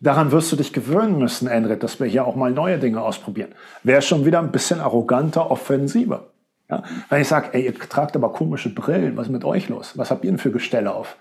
[0.00, 3.54] Daran wirst du dich gewöhnen müssen, Enrit, dass wir hier auch mal neue Dinge ausprobieren.
[3.82, 6.32] Wäre schon wieder ein bisschen arroganter, offensiver.
[6.68, 6.82] Ja?
[7.08, 9.96] Wenn ich sage, ey, ihr tragt aber komische Brillen, was ist mit euch los?
[9.96, 11.16] Was habt ihr denn für Gestelle auf?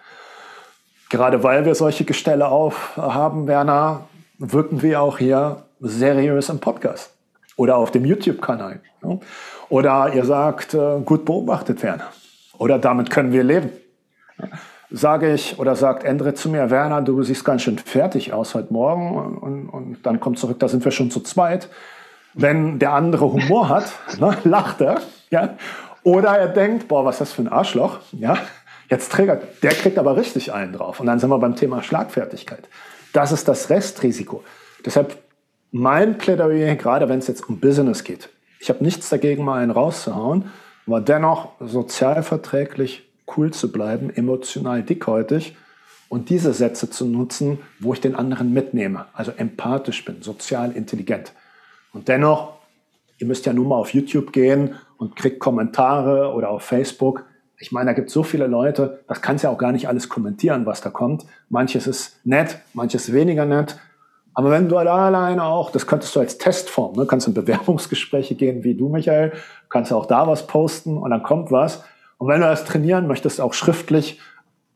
[1.11, 4.05] Gerade weil wir solche Gestelle aufhaben, Werner,
[4.37, 7.13] wirken wir auch hier seriös im Podcast
[7.57, 8.79] oder auf dem YouTube-Kanal.
[9.67, 12.01] Oder ihr sagt, äh, gut beobachtet werden.
[12.57, 13.71] Oder damit können wir leben.
[14.89, 18.71] Sage ich oder sagt Endre zu mir, Werner, du siehst ganz schön fertig aus heute
[18.71, 19.17] Morgen.
[19.17, 21.67] Und, und dann kommt zurück, da sind wir schon zu zweit.
[22.35, 25.01] Wenn der andere Humor hat, ne, lacht er.
[25.29, 25.57] Ja?
[26.03, 27.99] Oder er denkt, boah, was ist das für ein Arschloch?
[28.13, 28.37] Ja?
[28.91, 30.99] Jetzt triggert, der kriegt aber richtig einen drauf.
[30.99, 32.67] Und dann sind wir beim Thema Schlagfertigkeit.
[33.13, 34.43] Das ist das Restrisiko.
[34.85, 35.17] Deshalb
[35.71, 38.29] mein Plädoyer, gerade wenn es jetzt um Business geht.
[38.59, 40.51] Ich habe nichts dagegen, mal einen rauszuhauen,
[40.85, 45.55] aber dennoch sozialverträglich cool zu bleiben, emotional dickhäutig
[46.09, 51.31] und diese Sätze zu nutzen, wo ich den anderen mitnehme, also empathisch bin, sozial intelligent.
[51.93, 52.57] Und dennoch,
[53.19, 57.23] ihr müsst ja nun mal auf YouTube gehen und kriegt Kommentare oder auf Facebook.
[57.61, 60.09] Ich meine, da gibt es so viele Leute, das kannst ja auch gar nicht alles
[60.09, 61.25] kommentieren, was da kommt.
[61.49, 63.77] Manches ist nett, manches weniger nett.
[64.33, 68.63] Aber wenn du alleine auch, das könntest du als Testform, ne, kannst in Bewerbungsgespräche gehen,
[68.63, 69.33] wie du, Michael,
[69.69, 71.83] kannst auch da was posten und dann kommt was.
[72.17, 74.19] Und wenn du das trainieren möchtest, auch schriftlich,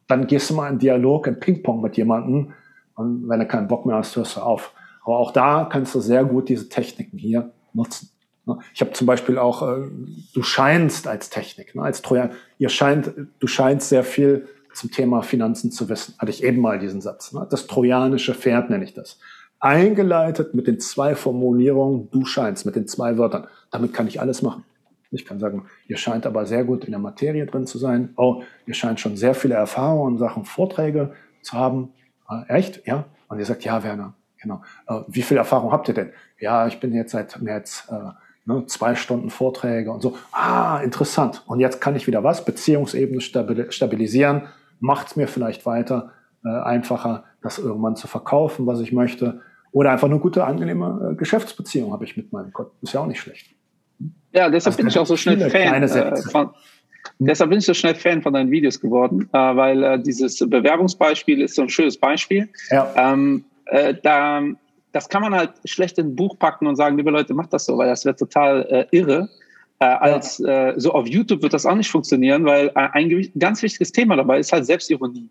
[0.07, 2.53] dann gehst du mal in Dialog, in Ping-Pong mit jemandem.
[2.95, 4.73] Und wenn du keinen Bock mehr hast, hörst du auf.
[5.03, 8.09] Aber auch da kannst du sehr gut diese Techniken hier nutzen.
[8.45, 8.59] Ne?
[8.73, 9.87] Ich habe zum Beispiel auch, äh,
[10.33, 15.21] du scheinst als Technik, ne, als Trojan, ihr scheint, du scheinst sehr viel zum Thema
[15.21, 16.15] Finanzen zu wissen.
[16.19, 17.31] Hatte ich eben mal diesen Satz.
[17.31, 17.47] Ne?
[17.49, 19.19] Das trojanische Pferd nenne ich das.
[19.59, 23.47] Eingeleitet mit den zwei Formulierungen, du scheinst, mit den zwei Wörtern.
[23.71, 24.63] Damit kann ich alles machen.
[25.11, 28.13] Ich kann sagen, ihr scheint aber sehr gut in der Materie drin zu sein.
[28.17, 31.93] Oh, ihr scheint schon sehr viele Erfahrungen in Sachen Vorträge zu haben.
[32.29, 32.85] Äh, echt?
[32.85, 33.05] Ja?
[33.29, 34.61] Und ihr sagt, ja, Werner, genau.
[34.87, 36.11] Äh, wie viel Erfahrung habt ihr denn?
[36.39, 38.09] Ja, ich bin jetzt seit mehr als äh,
[38.45, 40.17] ne, zwei Stunden Vorträge und so.
[40.31, 41.43] Ah, interessant.
[41.47, 42.45] Und jetzt kann ich wieder was?
[42.45, 44.43] Beziehungsebene stabilisieren.
[44.79, 46.11] Macht es mir vielleicht weiter
[46.43, 49.41] äh, einfacher, das irgendwann zu verkaufen, was ich möchte.
[49.71, 52.71] Oder einfach eine gute, angenehme äh, Geschäftsbeziehung habe ich mit meinem Kunden.
[52.81, 53.47] Ist ja auch nicht schlecht.
[54.31, 55.83] Ja, deshalb also bin ich auch so schnell Fan.
[55.83, 56.51] Äh, von,
[57.19, 61.41] deshalb bin ich so schnell Fan von deinen Videos geworden, äh, weil äh, dieses Bewerbungsbeispiel
[61.41, 62.49] ist so ein schönes Beispiel.
[62.69, 62.93] Ja.
[62.95, 64.43] Ähm, äh, da
[64.95, 67.65] das kann man halt schlecht in ein Buch packen und sagen, liebe Leute, macht das
[67.65, 69.27] so, weil das wird total äh, irre.
[69.79, 73.61] Äh, als äh, so auf YouTube wird das auch nicht funktionieren, weil äh, ein ganz
[73.61, 75.27] wichtiges Thema dabei ist halt Selbstironie.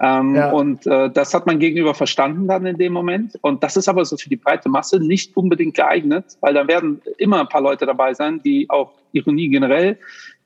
[0.00, 0.50] Ähm, ja.
[0.50, 3.38] Und äh, das hat man gegenüber verstanden dann in dem Moment.
[3.42, 7.00] Und das ist aber so für die breite Masse nicht unbedingt geeignet, weil da werden
[7.18, 9.96] immer ein paar Leute dabei sein, die auch Ironie generell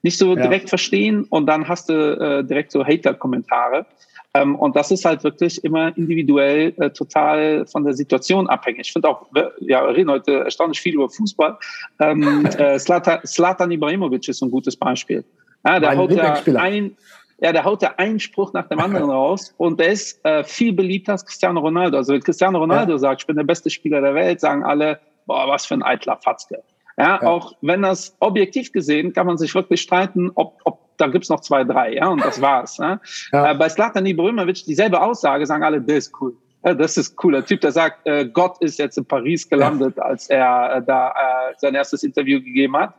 [0.03, 0.43] nicht so ja.
[0.43, 1.25] direkt verstehen.
[1.31, 3.87] Und dann hast du äh, direkt so Hater-Kommentare.
[4.35, 8.81] Ähm, und das ist halt wirklich immer individuell äh, total von der Situation abhängig.
[8.81, 9.25] Ich finde auch,
[9.59, 11.57] ja, wir reden heute erstaunlich viel über Fußball.
[11.99, 15.25] Ähm, äh, Slatan Ibrahimovic ist ein gutes Beispiel.
[15.65, 16.95] Ja, der haut ja ein,
[17.41, 20.73] ja, der haut ja einen Spruch nach dem anderen raus und der ist äh, viel
[20.73, 21.97] beliebter als Cristiano Ronaldo.
[21.97, 22.97] Also wenn Cristiano Ronaldo ja.
[22.99, 26.17] sagt, ich bin der beste Spieler der Welt, sagen alle, boah, was für ein eitler
[26.17, 26.61] Fatzke.
[26.97, 31.07] Ja, ja, auch wenn das objektiv gesehen, kann man sich wirklich streiten, ob, ob da
[31.07, 32.77] gibt's noch zwei, drei, ja, und das war's.
[32.77, 32.99] Ja.
[33.31, 33.51] ja.
[33.51, 36.35] Äh, bei Slatan Ibrahimovic dieselbe Aussage, sagen alle, das ist cool.
[36.63, 40.03] Ja, das ist cooler Typ, der sagt, äh, Gott ist jetzt in Paris gelandet, ja.
[40.03, 42.95] als er äh, da äh, sein erstes Interview gegeben hat.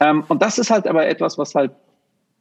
[0.00, 1.72] Ähm, und das ist halt aber etwas, was halt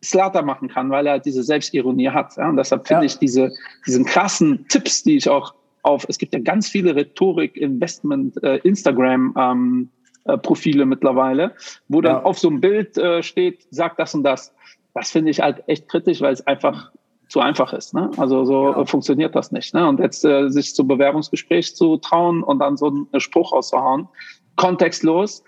[0.03, 2.35] Slater machen kann, weil er diese Selbstironie hat.
[2.37, 2.49] Ja?
[2.49, 3.51] Und deshalb finde ich diese,
[3.85, 8.57] diesen krassen Tipps, die ich auch auf, es gibt ja ganz viele Rhetorik, Investment, äh,
[8.57, 9.89] Instagram, ähm,
[10.25, 11.53] äh, Profile mittlerweile,
[11.87, 12.23] wo dann ja.
[12.23, 14.53] auf so einem Bild äh, steht, sagt das und das.
[14.93, 16.91] Das finde ich halt echt kritisch, weil es einfach
[17.27, 17.93] zu einfach ist.
[17.93, 18.09] Ne?
[18.17, 18.85] Also so ja.
[18.85, 19.73] funktioniert das nicht.
[19.73, 19.87] Ne?
[19.87, 24.07] Und jetzt äh, sich zum Bewerbungsgespräch zu trauen und dann so einen Spruch auszuhauen,
[24.55, 25.43] kontextlos,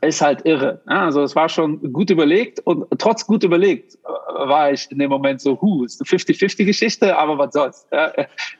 [0.00, 0.80] ist halt irre.
[0.88, 4.98] Ja, also es war schon gut überlegt und trotz gut überlegt äh, war ich in
[4.98, 7.86] dem Moment so, hu, ist eine 50-50-Geschichte, aber was soll's.
[7.92, 8.12] Ja,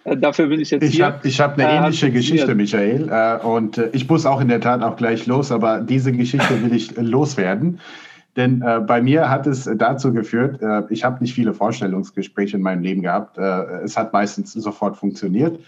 [0.05, 1.07] äh, dafür bin ich jetzt ich hier.
[1.07, 4.49] Hab, ich habe eine äh, ähnliche Geschichte, Michael, äh, und äh, ich muss auch in
[4.49, 7.81] der Tat auch gleich los, aber diese Geschichte will ich loswerden.
[8.37, 10.61] Denn äh, bei mir hat es dazu geführt,
[10.91, 13.39] ich habe nicht viele Vorstellungsgespräche in meinem Leben gehabt.
[13.39, 15.59] es hat meistens sofort funktioniert.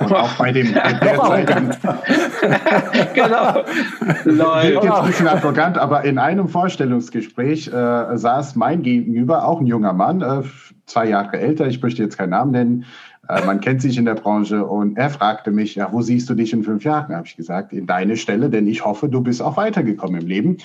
[0.00, 1.70] Und auch bei dem derzeitigen.
[3.14, 3.64] genau.
[3.64, 9.66] Wirkt jetzt ein bisschen arrogant, aber in einem Vorstellungsgespräch äh, saß mein Gegenüber, auch ein
[9.66, 10.42] junger Mann, äh,
[10.86, 12.84] zwei Jahre älter, ich möchte jetzt keinen Namen nennen.
[13.28, 16.34] Äh, man kennt sich in der Branche und er fragte mich, ja, wo siehst du
[16.34, 17.14] dich in fünf Jahren?
[17.14, 20.58] Habe ich gesagt, in deine Stelle, denn ich hoffe, du bist auch weitergekommen im Leben.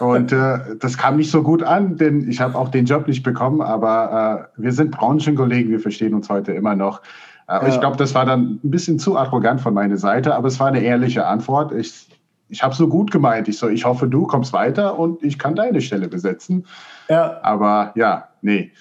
[0.00, 3.22] Und äh, das kam nicht so gut an, denn ich habe auch den Job nicht
[3.22, 7.00] bekommen, aber äh, wir sind Branchenkollegen, wir verstehen uns heute immer noch.
[7.48, 7.66] Ja.
[7.66, 10.66] Ich glaube, das war dann ein bisschen zu arrogant von meiner Seite, aber es war
[10.66, 11.72] eine ehrliche Antwort.
[11.72, 12.06] Ich,
[12.48, 13.48] ich habe so gut gemeint.
[13.48, 16.66] Ich so, ich hoffe, du kommst weiter und ich kann deine Stelle besetzen.
[17.08, 17.40] Ja.
[17.42, 18.72] Aber ja, nee.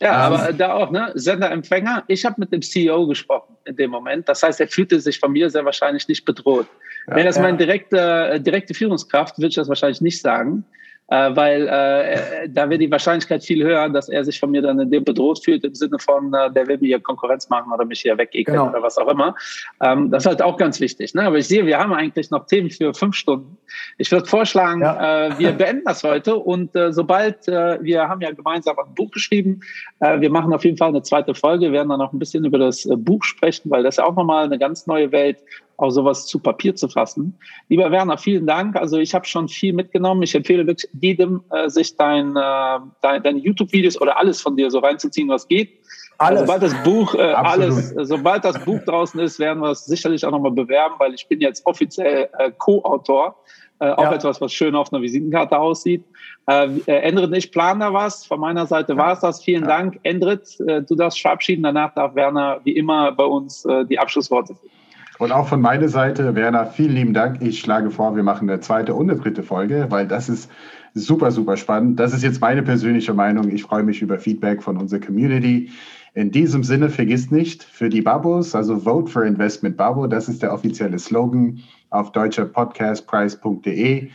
[0.00, 1.12] Ja, ähm, aber da auch, ne?
[1.14, 2.04] Sender-Empfänger.
[2.06, 4.28] Ich habe mit dem CEO gesprochen in dem Moment.
[4.28, 6.66] Das heißt, er fühlte sich von mir sehr wahrscheinlich nicht bedroht.
[7.06, 7.42] Wäre das ja.
[7.42, 10.64] meine direkte, direkte Führungskraft, würde ich das wahrscheinlich nicht sagen
[11.08, 14.78] äh, weil äh, da wäre die Wahrscheinlichkeit viel höher, dass er sich von mir dann
[14.78, 17.84] in dem bedroht fühlt, im Sinne von, äh, der will mir hier Konkurrenz machen oder
[17.84, 18.70] mich hier wegekeln genau.
[18.70, 19.34] oder was auch immer.
[19.82, 21.14] Ähm, das ist halt auch ganz wichtig.
[21.14, 21.22] Ne?
[21.22, 23.58] Aber ich sehe, wir haben eigentlich noch Themen für fünf Stunden.
[23.98, 25.26] Ich würde vorschlagen, ja.
[25.26, 29.10] äh, wir beenden das heute und äh, sobald, äh, wir haben ja gemeinsam ein Buch
[29.10, 29.60] geschrieben,
[30.00, 32.58] äh, wir machen auf jeden Fall eine zweite Folge, werden dann noch ein bisschen über
[32.58, 35.38] das äh, Buch sprechen, weil das ja auch nochmal eine ganz neue Welt
[35.76, 37.38] auch sowas zu Papier zu fassen.
[37.68, 38.76] Lieber Werner, vielen Dank.
[38.76, 40.22] Also ich habe schon viel mitgenommen.
[40.22, 44.70] Ich empfehle wirklich jedem, äh, sich dein, äh, dein, deine YouTube-Videos oder alles von dir
[44.70, 45.80] so reinzuziehen, was geht.
[46.18, 46.40] Alles.
[46.42, 50.30] sobald das Buch, äh, alles, sobald das Buch draußen ist, werden wir es sicherlich auch
[50.30, 53.36] nochmal bewerben, weil ich bin jetzt offiziell äh, Co-Autor.
[53.80, 54.14] Äh, auch ja.
[54.14, 56.04] etwas, was schön auf einer Visitenkarte aussieht.
[56.46, 58.24] Äh, äh Endrit, ich plane da was.
[58.24, 59.42] Von meiner Seite war es das.
[59.42, 59.68] Vielen ja.
[59.68, 59.98] Dank.
[60.04, 61.64] Endrit, äh, du darfst verabschieden.
[61.64, 64.83] Danach darf Werner wie immer bei uns äh, die Abschlussworte finden.
[65.24, 67.40] Und auch von meiner Seite, Werner, vielen lieben Dank.
[67.40, 70.50] Ich schlage vor, wir machen eine zweite und eine dritte Folge, weil das ist
[70.92, 71.98] super, super spannend.
[71.98, 73.48] Das ist jetzt meine persönliche Meinung.
[73.48, 75.70] Ich freue mich über Feedback von unserer Community.
[76.12, 80.42] In diesem Sinne, vergisst nicht, für die Babos, also Vote for Investment Babo, das ist
[80.42, 81.58] der offizielle Slogan
[81.88, 84.10] auf deutscherpodcastpreis.de.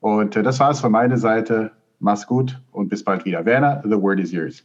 [0.00, 1.72] Und äh, das war's von meiner Seite.
[1.98, 3.44] Mach's gut und bis bald wieder.
[3.44, 4.64] Werner, the word is yours.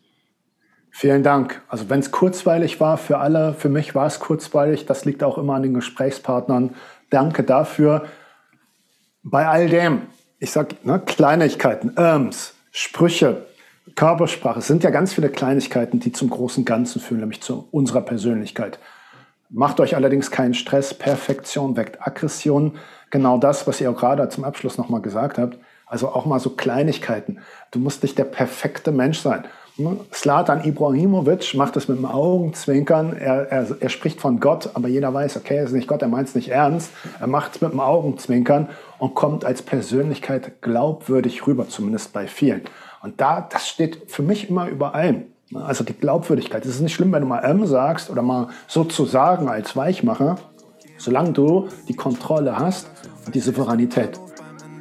[0.92, 1.62] Vielen Dank.
[1.68, 4.86] Also wenn es kurzweilig war für alle, für mich war es kurzweilig.
[4.86, 6.76] Das liegt auch immer an den Gesprächspartnern.
[7.10, 8.06] Danke dafür.
[9.24, 10.04] Bei all dem,
[10.40, 13.46] ich sage ne, Kleinigkeiten, Irms, Sprüche,
[13.96, 18.02] Körpersprache, es sind ja ganz viele Kleinigkeiten, die zum großen Ganzen führen, nämlich zu unserer
[18.02, 18.80] Persönlichkeit.
[19.50, 20.94] Macht euch allerdings keinen Stress.
[20.94, 22.78] Perfektion weckt Aggression.
[23.10, 25.58] Genau das, was ihr auch gerade zum Abschluss nochmal gesagt habt.
[25.88, 27.40] Also auch mal so Kleinigkeiten.
[27.72, 29.46] Du musst nicht der perfekte Mensch sein.
[30.14, 33.16] Slatan Ibrahimovic macht es mit dem Augenzwinkern.
[33.18, 36.08] Er, er, er spricht von Gott, aber jeder weiß, okay, er ist nicht Gott, er
[36.08, 36.92] meint es nicht ernst.
[37.20, 42.62] Er macht es mit dem Augenzwinkern und kommt als Persönlichkeit glaubwürdig rüber, zumindest bei vielen.
[43.02, 45.24] Und da, das steht für mich immer über allem.
[45.54, 46.64] Also die Glaubwürdigkeit.
[46.66, 50.38] Es ist nicht schlimm, wenn du mal M sagst oder mal sozusagen als Weichmacher,
[50.98, 52.92] solange du die Kontrolle hast
[53.26, 54.20] und die Souveränität.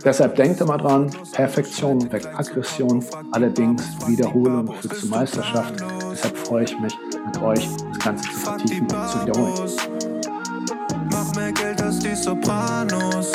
[0.05, 5.75] Deshalb denkt immer dran, Perfektion weckt Aggression, allerdings Wiederholung führt zur Meisterschaft.
[6.13, 6.97] Deshalb freue ich mich,
[7.27, 9.71] mit euch das Ganze zu vertiefen und zu wiederholen.
[11.11, 13.33] Mach mehr Geld als die Sopranos.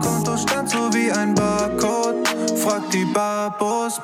[0.00, 2.26] Kontostand so wie ein Barcode.
[2.56, 4.00] Frag die Babos.